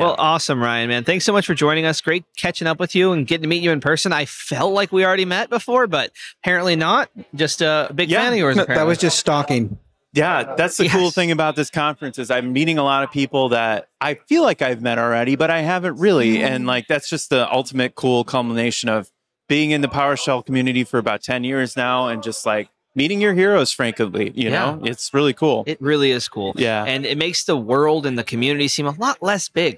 [0.00, 1.04] Well, awesome, Ryan, man.
[1.04, 2.00] Thanks so much for joining us.
[2.00, 4.12] Great catching up with you and getting to meet you in person.
[4.12, 6.10] I felt like we already met before, but
[6.42, 7.10] apparently not.
[7.34, 8.22] Just a big Yeah.
[8.22, 8.56] fan of yours.
[8.56, 9.78] No, that was just stalking.
[10.12, 13.50] yeah that's the cool thing about this conference is i'm meeting a lot of people
[13.50, 16.52] that i feel like i've met already but i haven't really mm-hmm.
[16.52, 19.08] and like that's just the ultimate cool culmination of
[19.48, 22.68] being in the powershell community for about 10 years now and just like
[23.00, 26.52] meeting your heroes frankly you know it's really cool It really is cool.
[26.56, 26.84] Yeah.
[26.92, 29.74] And it makes the world and the community seem a lot less big.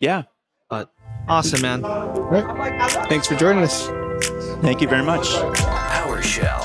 [0.00, 0.22] yeah
[0.70, 0.88] But
[1.28, 1.82] Awesome, man.
[1.82, 2.90] Right.
[3.10, 3.76] Thanks for joining us.
[4.66, 5.26] thank you very much
[5.92, 6.64] PowerShell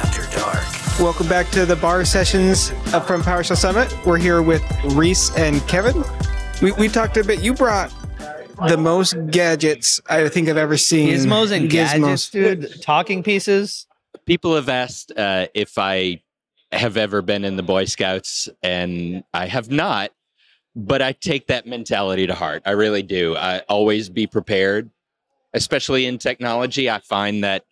[0.00, 0.64] After Dark.
[1.00, 3.88] Welcome back to the bar sessions up from PowerShell Summit.
[4.06, 4.62] We're here with
[4.94, 6.02] Reese and Kevin.
[6.62, 7.40] We, we talked a bit.
[7.42, 7.92] You brought
[8.68, 11.08] the most gadgets I think I've ever seen.
[11.08, 12.80] Gizmos and gadgets, dude.
[12.82, 13.86] Talking pieces.
[14.30, 16.22] People have asked uh, if I
[16.70, 20.12] have ever been in the Boy Scouts, and I have not.
[20.76, 22.62] But I take that mentality to heart.
[22.64, 23.34] I really do.
[23.36, 24.88] I always be prepared,
[25.52, 26.88] especially in technology.
[26.88, 27.64] I find that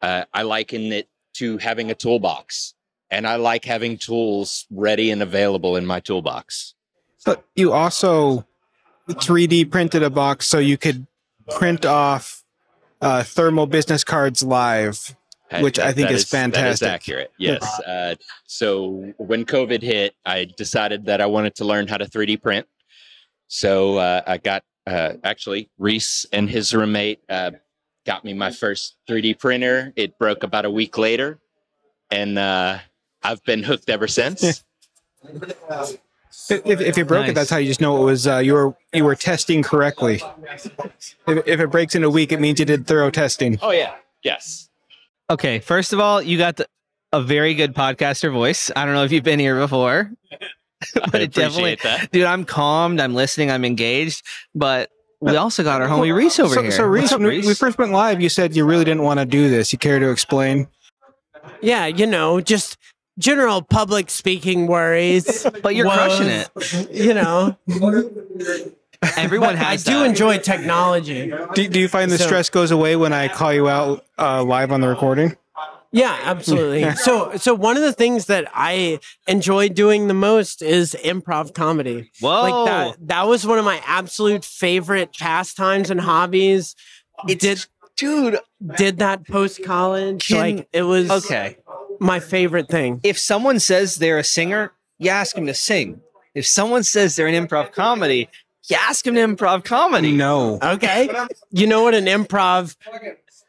[0.00, 2.74] uh, I liken it to having a toolbox,
[3.10, 6.74] and I like having tools ready and available in my toolbox.
[7.24, 8.46] But you also
[9.08, 11.08] 3D printed a box so you could
[11.50, 12.44] print off
[13.00, 15.16] uh, thermal business cards live.
[15.60, 16.88] Which I think that is That is fantastic.
[16.88, 17.32] accurate.
[17.38, 17.62] Yes.
[17.80, 18.16] Uh,
[18.46, 22.66] so when COVID hit, I decided that I wanted to learn how to 3D print.
[23.46, 27.52] So uh, I got uh, actually Reese and his roommate uh,
[28.04, 29.92] got me my first 3D printer.
[29.96, 31.38] It broke about a week later,
[32.10, 32.78] and uh,
[33.22, 34.64] I've been hooked ever since.
[36.50, 38.76] If, if it broke it, that's how you just know it was uh, you were
[38.92, 40.20] you were testing correctly.
[41.26, 43.58] If, if it breaks in a week, it means you did thorough testing.
[43.62, 43.94] oh yeah.
[44.22, 44.65] Yes.
[45.28, 46.68] Okay, first of all, you got the,
[47.12, 48.70] a very good podcaster voice.
[48.74, 50.12] I don't know if you've been here before,
[50.94, 52.10] but I it definitely, that.
[52.12, 52.24] dude.
[52.24, 53.00] I'm calmed.
[53.00, 53.50] I'm listening.
[53.50, 54.24] I'm engaged.
[54.54, 56.70] But we also got our homie Reese over so, here.
[56.70, 59.26] So Reese, up, when we first went live, you said you really didn't want to
[59.26, 59.72] do this.
[59.72, 60.68] You care to explain?
[61.60, 62.76] Yeah, you know, just
[63.18, 65.46] general public speaking worries.
[65.62, 66.50] But you're crushing it.
[66.56, 66.90] it.
[66.92, 67.56] You know,
[69.16, 70.06] Everyone has I do that.
[70.06, 71.32] enjoy technology.
[71.54, 74.42] Do, do you find the So- stress goes away when I call you out uh,
[74.44, 75.36] live on the recording?
[75.92, 76.94] Yeah, absolutely.
[76.96, 82.10] so, so one of the things that I enjoy doing the most is improv comedy.
[82.20, 82.42] Whoa.
[82.42, 82.66] Like
[82.98, 83.06] that.
[83.08, 86.74] That was one of my absolute favorite pastimes and hobbies.
[87.28, 87.64] It did,
[87.96, 88.38] dude.
[88.76, 90.28] did that post college.
[90.28, 91.56] Can- Like it was Okay.
[91.98, 93.00] my favorite thing.
[93.02, 96.00] If someone says they're a singer, you ask them to sing.
[96.34, 98.28] If someone says they're an improv comedy,
[98.68, 100.12] you ask them to improv comedy.
[100.12, 100.58] No.
[100.62, 101.08] Okay.
[101.50, 102.76] You know what an improv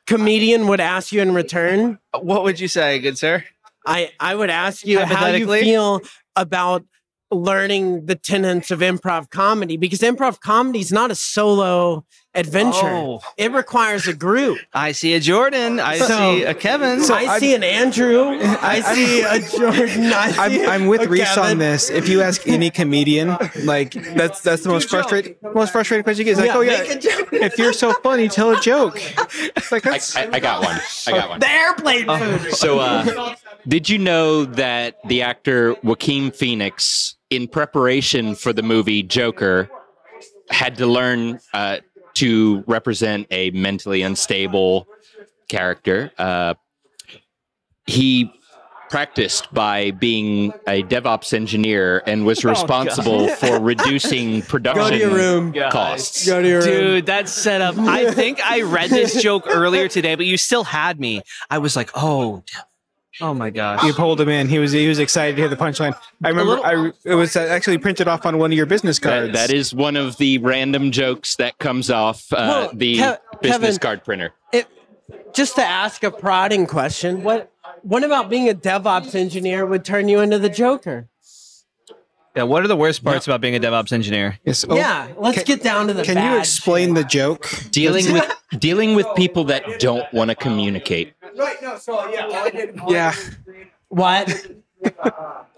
[0.05, 1.99] comedian would ask you in return?
[2.19, 3.43] What would you say, good sir?
[3.85, 6.01] I, I would ask you how you feel
[6.35, 6.85] about
[7.31, 12.05] learning the tenets of improv comedy because improv comedy is not a solo
[12.35, 12.85] adventure.
[12.87, 13.19] Oh.
[13.37, 14.59] It requires a group.
[14.73, 15.79] I see a Jordan.
[15.79, 16.07] I So-
[16.37, 17.01] see a Kevin.
[17.01, 18.37] So I see an Andrew.
[18.41, 20.11] I see a Jordan.
[20.13, 21.89] I I'm, I'm with a Reese on this.
[21.89, 26.33] If you ask any comedian, like that's that's the most frustrating most frustrating question you
[26.33, 26.39] get.
[26.39, 27.29] It's like, Yeah, oh yeah, make a joke.
[27.33, 28.97] if you're so funny, tell a joke.
[29.55, 30.79] It's like I, that's I, I got one.
[31.07, 31.39] I got one.
[31.39, 32.53] The airplane food.
[32.53, 33.35] So, uh,
[33.67, 39.69] did you know that the actor Joaquin Phoenix, in preparation for the movie Joker,
[40.49, 41.77] had to learn uh,
[42.17, 44.87] to represent a mentally unstable
[45.47, 46.11] character?
[46.17, 46.53] Uh,
[47.85, 48.31] he
[48.89, 55.13] practiced by being a DevOps engineer and was responsible for reducing production Go to your
[55.13, 55.53] room.
[55.71, 56.25] costs.
[56.25, 56.69] Go to your room.
[56.69, 57.77] Dude, that's set up.
[57.77, 61.21] I think I read this joke earlier today, but you still had me.
[61.49, 62.43] I was like, oh,
[63.21, 63.83] oh my gosh.
[63.83, 64.47] you pulled him in.
[64.47, 65.93] He was he was excited to hear the punchline.
[66.23, 68.99] I remember little- I it was uh, actually printed off on one of your business
[68.99, 69.33] cards.
[69.33, 73.17] That, that is one of the random jokes that comes off uh, Well, the Kev-
[73.41, 74.33] business Kevin- card printer.
[74.53, 74.67] it,
[75.33, 77.51] just to ask a prodding question, what
[77.83, 81.07] what about being a DevOps engineer would turn you into the Joker?
[82.35, 84.37] Yeah, what are the worst parts about being a DevOps engineer?
[84.45, 84.63] Yes.
[84.69, 86.03] Oh, yeah, let's can- get down to the.
[86.03, 87.49] Can you bad explain the joke?
[87.71, 91.13] dealing with dealing with people that don't want to communicate.
[92.89, 93.11] Yeah.
[93.11, 93.35] shit.
[93.89, 94.47] What?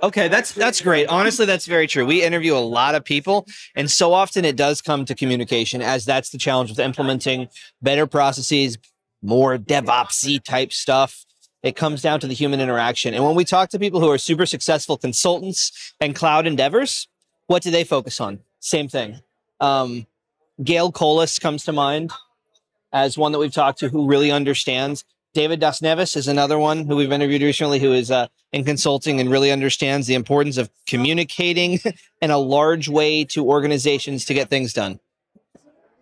[0.01, 1.07] Okay, that's that's great.
[1.07, 2.05] Honestly, that's very true.
[2.05, 6.05] We interview a lot of people, and so often it does come to communication, as
[6.05, 7.49] that's the challenge with implementing
[7.81, 8.77] better processes,
[9.21, 11.25] more DevOpsy type stuff.
[11.63, 13.13] It comes down to the human interaction.
[13.13, 17.09] And when we talk to people who are super successful consultants and cloud endeavors,
[17.47, 18.39] what do they focus on?
[18.61, 19.19] Same thing.
[19.59, 20.07] Um,
[20.63, 22.11] Gael Colas comes to mind
[22.93, 25.03] as one that we've talked to who really understands.
[25.39, 29.21] David das Neves is another one who we've interviewed recently who is uh, in consulting
[29.21, 31.79] and really understands the importance of communicating
[32.21, 34.99] in a large way to organizations to get things done.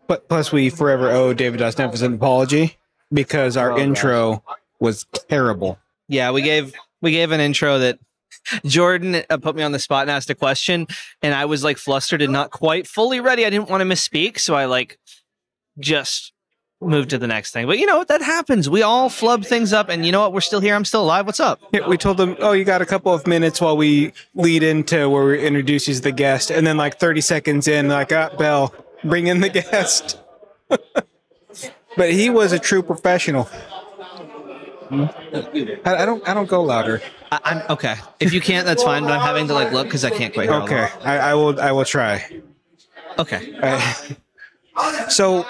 [0.07, 2.77] But plus, we forever owe David das Neves an apology
[3.13, 3.83] because our Oh, gosh.
[3.85, 4.43] intro
[4.79, 5.77] was terrible.
[6.07, 6.73] Yeah, we gave
[7.03, 7.99] we gave an intro that
[8.65, 10.87] Jordan uh, put me on the spot and asked a question,
[11.21, 13.45] and I was like flustered and not quite fully ready.
[13.45, 14.97] I didn't want to misspeak, so I like
[15.77, 16.33] just
[16.81, 17.65] moved to the next thing.
[17.67, 18.07] But you know what?
[18.07, 18.69] That happens.
[18.69, 20.33] We all flub things up, and you know what?
[20.33, 20.75] We're still here.
[20.75, 21.25] I'm still alive.
[21.25, 21.59] What's up?
[21.73, 25.09] Yeah, we told them, oh, you got a couple of minutes while we lead into
[25.09, 26.51] where we introduce you as the guest.
[26.51, 28.73] And then, like 30 seconds in, like, ah, Bell,
[29.03, 30.19] bring in the guest.
[30.69, 33.49] but he was a true professional.
[34.89, 35.09] I,
[35.85, 36.27] I don't.
[36.27, 37.01] I don't go louder.
[37.31, 37.95] I, I'm okay.
[38.21, 39.03] If you can't, that's fine.
[39.03, 40.61] But I'm having to like look because I can't quite hear.
[40.61, 41.59] Okay, I, I will.
[41.59, 42.41] I will try.
[43.19, 43.57] Okay.
[43.61, 43.93] Uh,
[45.09, 45.45] so,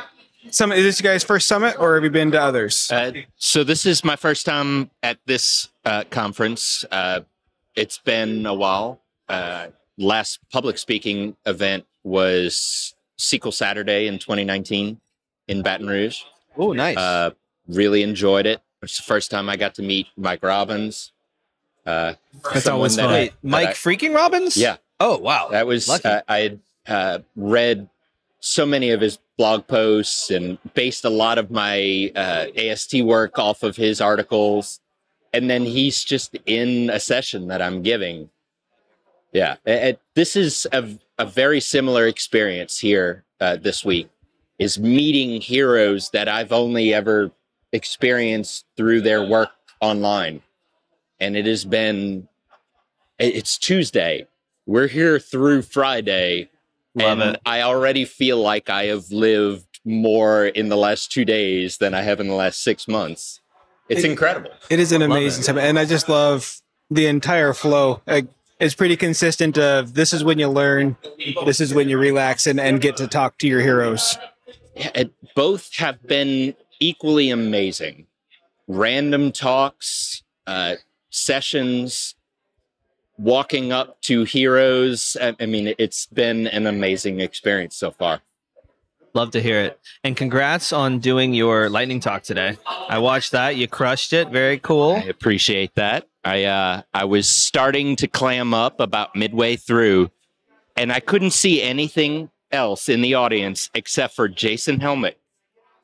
[0.51, 2.89] some is this you guys' first summit, or have you been to others?
[2.91, 6.83] Uh, so this is my first time at this uh, conference.
[6.91, 7.21] Uh,
[7.75, 9.01] it's been a while.
[9.29, 9.67] Uh,
[9.97, 14.99] last public speaking event was SQL Saturday in 2019
[15.47, 16.21] in Baton Rouge.
[16.57, 16.97] Oh, nice.
[16.97, 17.31] Uh,
[17.67, 18.61] really enjoyed it.
[18.81, 21.11] It's the first time I got to meet Mike Robbins.
[21.85, 22.13] Uh,
[22.53, 23.11] That's always that fun.
[23.11, 24.55] I- Wait, that Mike I- freaking Robbins?
[24.57, 25.49] yeah, Oh wow.
[25.51, 26.07] that was Lucky.
[26.07, 27.89] uh, I had uh, read
[28.47, 33.37] so many of his blog posts and based a lot of my uh, AST work
[33.37, 34.79] off of his articles,
[35.33, 38.29] and then he's just in a session that I'm giving.
[39.33, 40.87] Yeah, it- this is a,
[41.19, 44.09] a very similar experience here uh, this week.
[44.59, 47.29] Is meeting heroes that I've only ever
[47.73, 50.41] experienced through their work online,
[51.19, 52.27] and it has been.
[53.19, 54.27] it- It's Tuesday
[54.65, 56.49] we're here through Friday,
[56.97, 57.41] Love and it.
[57.45, 62.01] I already feel like I have lived more in the last two days than I
[62.01, 63.39] have in the last six months.
[63.89, 64.51] It's It- incredible.
[64.69, 68.01] It is an amazing summit, and I just love the entire flow.
[68.07, 68.25] Like,
[68.59, 69.57] it's pretty consistent.
[69.57, 70.97] Of this is when you learn,
[71.45, 74.17] this is when you relax and, and get to talk to your heroes.
[74.75, 78.07] Yeah, it, both have been equally amazing.
[78.67, 80.75] Random talks, uh,
[81.09, 82.15] sessions,
[83.17, 85.17] walking up to heroes.
[85.21, 88.21] I, I mean, it's been an amazing experience so far.
[89.13, 89.79] Love to hear it.
[90.03, 92.57] And congrats on doing your lightning talk today.
[92.67, 93.55] I watched that.
[93.55, 94.29] You crushed it.
[94.29, 94.95] Very cool.
[94.97, 96.07] I appreciate that.
[96.23, 100.11] I uh, I was starting to clam up about midway through,
[100.75, 105.15] and I couldn't see anything else in the audience except for Jason Helmick.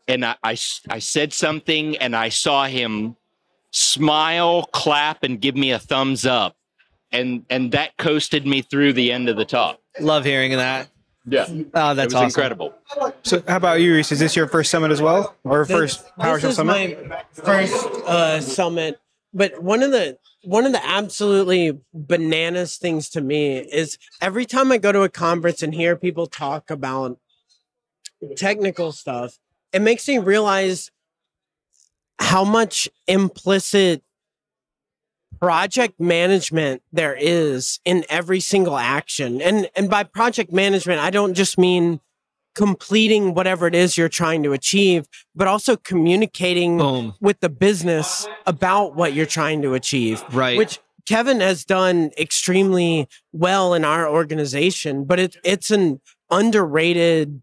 [0.07, 3.15] And I—I said something, and I saw him
[3.71, 6.57] smile, clap, and give me a thumbs up,
[7.13, 9.79] and and that coasted me through the end of the talk.
[9.99, 10.89] Love hearing that.
[11.25, 12.25] Yeah, Oh, it that's was awesome.
[12.25, 12.73] incredible.
[13.23, 14.11] So, how about you, Reese?
[14.11, 17.07] Is this your first summit as well, or first PowerShell this is summit?
[17.07, 18.99] my first uh, summit.
[19.33, 24.69] But one of the one of the absolutely bananas things to me is every time
[24.73, 27.17] I go to a conference and hear people talk about
[28.35, 29.39] technical stuff,
[29.71, 30.91] it makes me realize
[32.19, 34.03] how much implicit
[35.43, 39.41] project management there is in every single action.
[39.41, 41.99] And and by project management, I don't just mean
[42.55, 47.13] completing whatever it is you're trying to achieve, but also communicating Boom.
[47.19, 50.57] with the business about what you're trying to achieve, Right.
[50.57, 57.41] which Kevin has done extremely well in our organization, but it, it's an underrated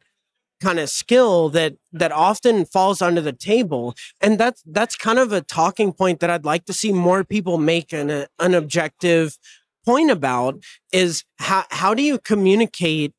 [0.61, 3.95] kind of skill that that often falls under the table.
[4.21, 7.59] And that's that's kind of a talking point that I'd like to see more people
[7.59, 9.39] make an an objective
[9.85, 13.15] point about is how how do you communicate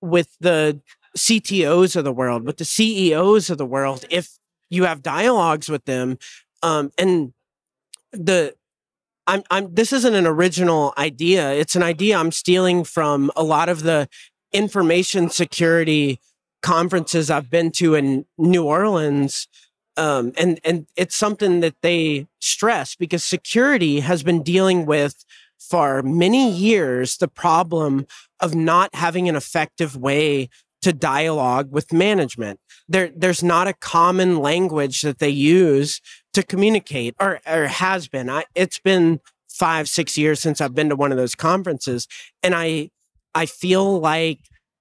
[0.00, 0.80] with the
[1.16, 4.38] CTOs of the world with the CEOs of the world if
[4.68, 6.18] you have dialogues with them?
[6.62, 7.32] Um and
[8.12, 8.54] the
[9.26, 11.52] I'm I'm this isn't an original idea.
[11.52, 14.08] It's an idea I'm stealing from a lot of the
[14.52, 16.20] information security
[16.62, 19.48] conferences I've been to in New Orleans.
[19.96, 25.24] Um, and and it's something that they stress because security has been dealing with
[25.58, 28.06] for many years the problem
[28.40, 30.48] of not having an effective way
[30.82, 32.58] to dialogue with management.
[32.88, 36.00] There, there's not a common language that they use
[36.32, 38.30] to communicate, or or has been.
[38.30, 42.08] I, it's been five, six years since I've been to one of those conferences,
[42.42, 42.90] and I
[43.34, 44.40] I feel like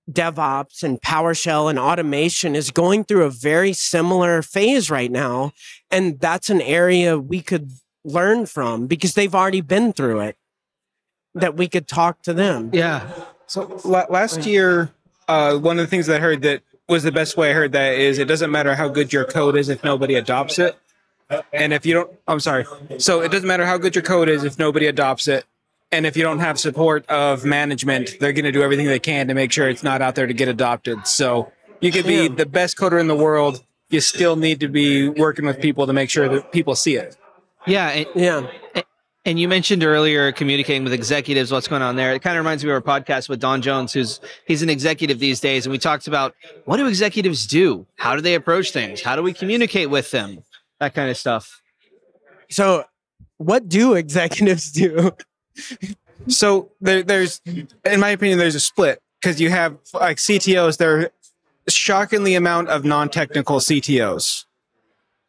[0.10, 5.52] DevOps and PowerShell and automation is going through a very similar phase right now.
[5.92, 7.72] And that's an area we could
[8.04, 10.38] learn from because they've already been through it,
[11.36, 12.72] that we could talk to them.
[12.74, 13.10] Yeah.
[13.48, 14.92] So la- last year,
[15.28, 17.72] uh, one of the things that I heard that was the best way I heard
[17.74, 20.78] that is it doesn't matter how good your code is if nobody adopts it.
[21.54, 22.66] And if you don't, I'm sorry.
[22.98, 25.46] So it doesn't matter how good your code is if nobody adopts it.
[25.92, 29.28] And if you don't have support of management, they're going to do everything they can
[29.28, 31.08] to make sure it's not out there to get adopted.
[31.08, 33.64] So you could be the best coder in the world.
[33.90, 37.18] You still need to be working with people to make sure that people see it.
[37.66, 37.90] Yeah.
[37.90, 38.82] And, Yeah.
[39.26, 42.14] and you mentioned earlier communicating with executives, what's going on there.
[42.14, 45.18] It kind of reminds me of our podcast with Don Jones, who's he's an executive
[45.18, 46.36] these days, and we talked about
[46.66, 47.88] what do executives do?
[47.96, 49.02] How do they approach things?
[49.02, 50.44] How do we communicate with them?
[50.80, 51.62] That kind of stuff.
[52.52, 52.84] So,
[53.38, 55.12] what do executives do?
[56.28, 60.78] So there, there's, in my opinion, there's a split because you have like CTOs.
[60.78, 61.10] There are
[61.68, 64.46] shockingly amount of non-technical CTOs,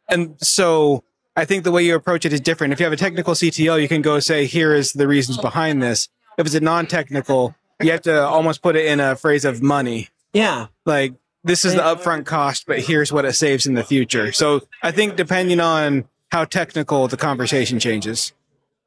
[0.09, 1.03] and so
[1.35, 2.73] I think the way you approach it is different.
[2.73, 5.81] If you have a technical CTO, you can go say, "Here is the reasons behind
[5.81, 9.61] this." If it's a non-technical, you have to almost put it in a phrase of
[9.61, 10.67] money, Yeah.
[10.85, 11.13] like
[11.43, 14.31] this is the upfront cost, but here's what it saves in the future.
[14.31, 18.31] So I think depending on how technical the conversation changes.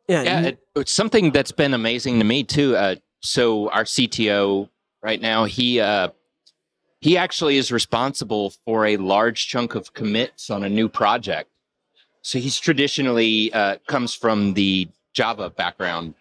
[0.08, 0.22] Yeah.
[0.22, 2.76] Yeah, it, it's something that's been amazing to me too.
[2.76, 4.68] Uh, so our CTO
[5.02, 6.08] right now, he uh,
[7.00, 11.50] he actually is responsible for a large chunk of commits on a new project.
[12.22, 16.14] So he's traditionally uh, comes from the Java background,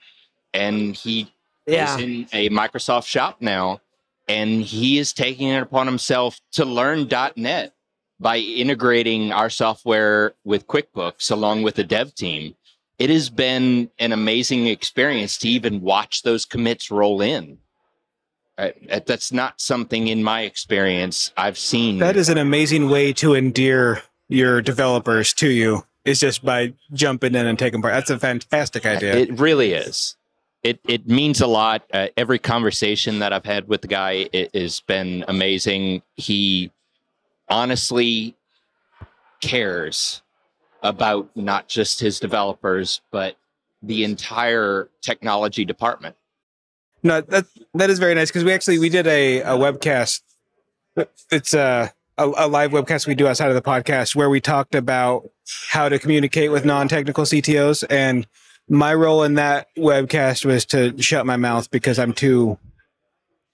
[0.54, 1.32] and he
[1.66, 1.96] yeah.
[1.96, 3.80] is in a Microsoft shop now,
[4.28, 7.74] and he is taking it upon himself to learn .NET
[8.20, 12.56] by integrating our software with QuickBooks along with the dev team.
[13.04, 17.58] It has been an amazing experience to even watch those commits roll in.
[18.58, 18.70] Uh,
[19.06, 21.98] that's not something in my experience I've seen.
[21.98, 25.86] That is an amazing way to endear your developers to you.
[26.06, 27.94] Is just by jumping in and taking part.
[27.94, 29.18] That's a fantastic idea.
[29.18, 30.16] It really is.
[30.64, 31.84] It it means a lot.
[31.92, 36.04] Uh, every conversation that I've had with the guy it has been amazing.
[36.16, 36.72] He
[37.50, 38.38] honestly
[39.42, 40.23] cares
[40.84, 43.36] about not just his developers, but
[43.82, 46.16] the entire technology department.
[47.02, 50.22] no, that that is very nice because we actually we did a, a webcast.
[51.32, 54.76] It's a, a a live webcast we do outside of the podcast where we talked
[54.76, 55.30] about
[55.70, 58.28] how to communicate with non-technical CTOs and
[58.70, 62.58] My role in that webcast was to shut my mouth because I'm too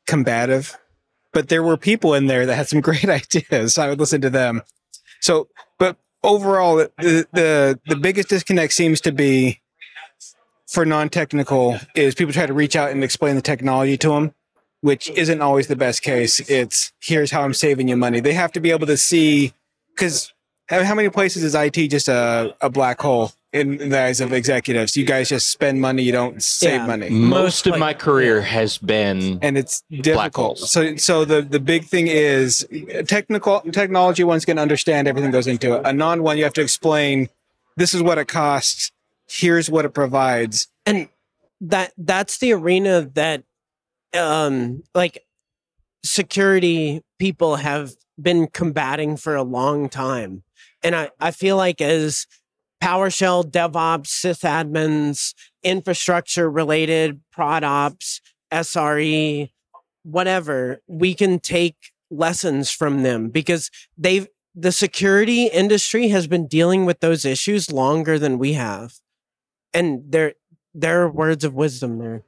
[0.06, 0.78] combative.
[1.34, 3.74] But there were people in there that had some great ideas.
[3.74, 4.62] So I would listen to them.
[5.22, 5.48] So,
[6.24, 9.60] overall, the the, the biggest disconnect seems to be
[10.68, 14.34] for non-technical is people try to reach out and explain the technology to them,
[14.82, 16.40] which isn't always the best case.
[16.50, 18.20] It's here's how I'm saving you money.
[18.20, 19.54] They have to be able to see
[19.96, 20.34] because
[20.68, 24.32] how, how many places is IT just a, a black hole in the eyes of
[24.34, 24.96] executives?
[24.98, 26.86] You guys just spend money, you don't save Yeah.
[26.88, 27.10] money.
[27.10, 30.60] Most of my career has been And it's difficult.
[30.60, 30.72] holes.
[30.72, 32.68] So, so the, the big thing is
[33.08, 34.24] technical technology.
[34.24, 35.82] One's going to understand everything goes into it.
[35.86, 37.30] A non one, you have to explain.
[37.78, 38.92] This is what it costs.
[39.30, 40.68] Here's what it provides.
[40.86, 41.10] and
[41.62, 43.44] that that's the arena that
[44.18, 45.24] um like
[46.06, 47.92] security people have
[48.22, 50.44] been combating for a long time
[50.84, 52.26] and i i feel like as
[52.82, 58.22] powershell devops sysadmins infrastructure related prod ops
[58.52, 59.50] sre
[60.04, 61.76] whatever we can take
[62.10, 68.18] lessons from them because they've the security industry has been dealing with those issues longer
[68.18, 68.94] than we have
[69.74, 70.34] and they're
[70.74, 72.24] there are words of wisdom there.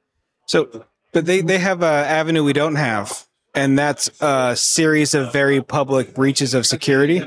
[0.47, 5.31] So, but they, they have an avenue we don't have, and that's a series of
[5.31, 7.23] very public breaches of security.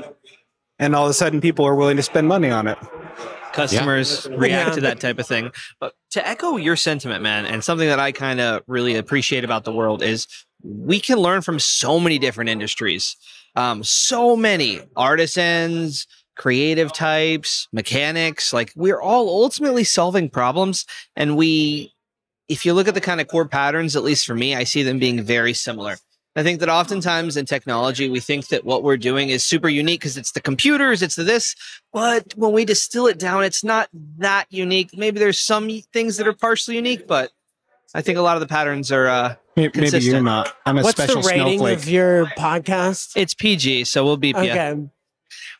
[0.79, 2.77] And all of a sudden, people are willing to spend money on it.
[3.53, 4.75] customers react Yeah.
[4.75, 5.49] to that type of thing.
[5.79, 9.63] But to echo your sentiment, man, and something that I kind of really appreciate about
[9.63, 10.27] the world is
[10.61, 13.15] we can learn from so many different industries.
[13.55, 16.05] Um, so many artisans,
[16.35, 18.51] creative types, mechanics.
[18.51, 21.93] Like we're all ultimately solving problems, and we.
[22.47, 24.83] If you look at the kind of core patterns, at least for me, I see
[24.83, 25.97] them being very similar.
[26.37, 30.01] I think that oftentimes in technology, we think that what we're doing is super unique
[30.01, 31.55] because it's the computers, it's the this,
[31.93, 34.89] but when we distill it down, it's not that unique.
[34.97, 37.31] Maybe there's some things that are partially unique, but
[37.93, 39.07] I think a lot of the patterns are.
[39.07, 40.25] Uh, Maybe, maybe you're Consistent.
[40.25, 40.53] not.
[40.65, 41.77] I'm a What's special the rating snowflake.
[41.77, 43.13] of your podcast?
[43.15, 44.41] it's PG, so we'll beep you.
[44.43, 44.75] Okay,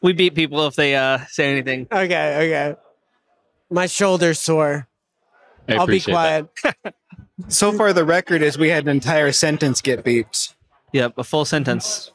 [0.02, 1.88] We beat people if they uh, say anything.
[1.90, 2.76] okay, okay.
[3.70, 4.90] My shoulder's sore.
[5.70, 6.48] I I'll be quiet.
[7.48, 10.55] so far, the record is we had an entire sentence get beeped.
[10.96, 12.12] Yep, a full sentence.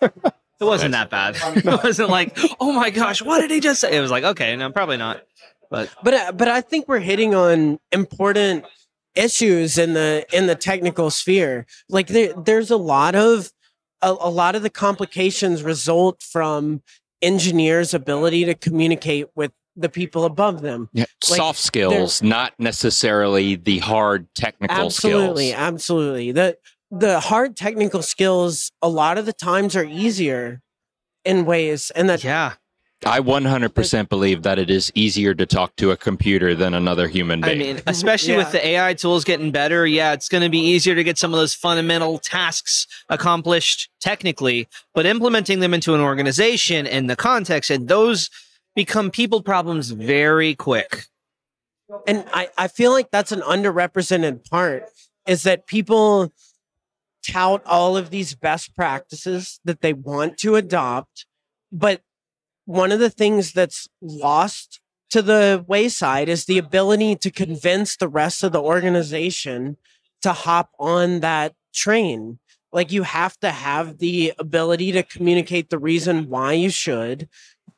[0.60, 1.36] It wasn't that bad.
[1.56, 3.96] It wasn't like, oh my gosh, what did he just say?
[3.96, 5.22] It was like, okay, no, probably not.
[5.70, 8.64] But But uh, but I think we're hitting on important
[9.16, 11.66] issues in the in the technical sphere.
[11.88, 13.50] Like there there's a lot of
[14.02, 16.82] a, a lot of the complications result from
[17.20, 20.88] engineers' ability to communicate with the people above them.
[20.92, 25.60] Yeah, Like, soft skills, not necessarily the hard technical absolutely skills.
[25.60, 26.56] absolutely the
[26.92, 30.60] the hard technical skills a lot of the times are easier
[31.24, 32.52] in ways and that yeah,
[33.04, 37.42] I 100% believe that it is easier to talk to a computer than another human
[37.42, 37.76] I being.
[37.76, 41.02] mean, especially with the AI tools getting better, yeah, it's going to be easier to
[41.02, 47.08] get some of those fundamental tasks accomplished technically, but implementing them into an organization and
[47.08, 48.28] the context and those
[48.76, 51.06] become people problems very quick.
[52.06, 54.84] and I, I feel like that's an underrepresented part
[55.26, 56.32] is that people
[57.26, 61.26] tout all of these best practices that they want to adopt
[61.70, 62.02] but
[62.64, 68.08] one of the things that's lost to the wayside is the ability to convince the
[68.08, 69.76] rest of the organization
[70.22, 72.38] to hop on that train.
[72.72, 77.28] Like you have to have the ability to communicate the reason why you should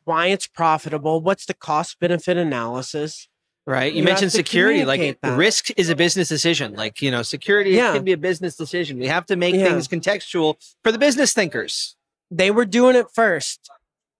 [0.04, 3.26] why it's profitable what's the cost benefit analysis
[3.66, 3.92] Right.
[3.92, 4.84] You, You mentioned security.
[4.84, 5.36] Like that.
[5.38, 6.74] risk is a business decision.
[6.74, 7.94] Like, you know, security Yeah.
[7.94, 8.98] can be a business decision.
[8.98, 9.68] We have to make Yeah.
[9.68, 11.96] things contextual for the business thinkers.
[12.30, 13.70] they were doing it first.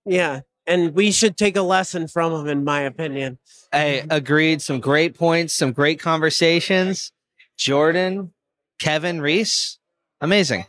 [0.06, 0.40] Yeah.
[0.66, 3.38] And we should take a lesson from them, in my opinion.
[3.72, 4.62] I agreed.
[4.62, 7.10] Some great points, some great conversations.
[7.58, 8.32] Jordan,
[8.78, 9.78] Kevin, Reese,
[10.20, 10.66] amazing.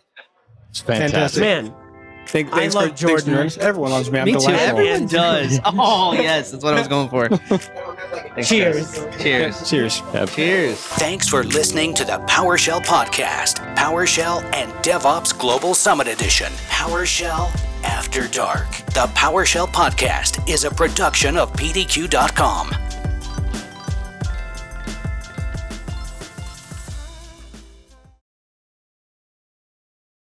[0.69, 1.41] it's fantastic.
[1.41, 1.73] Man,
[2.27, 3.33] Thank, I thanks love for, thanks, Jordan.
[3.47, 3.57] nerds.
[3.57, 4.19] Everyone loves me.
[4.19, 4.47] I'm Me too.
[4.49, 5.59] Everyone does.
[5.65, 6.51] Oh, yes.
[6.51, 7.29] That's what I was going for.
[7.29, 8.91] Thanks, cheers.
[8.97, 9.21] guys.
[9.21, 9.69] Cheers.
[9.69, 10.01] Cheers.
[10.33, 10.77] Cheers.
[10.77, 16.51] Thanks for listening to the PowerShell Podcast, PowerShell and DevOps Global Summit Edition.
[16.69, 17.49] PowerShell
[17.83, 18.69] After Dark.
[18.87, 22.69] The PowerShell Podcast is a production of PDQ.com.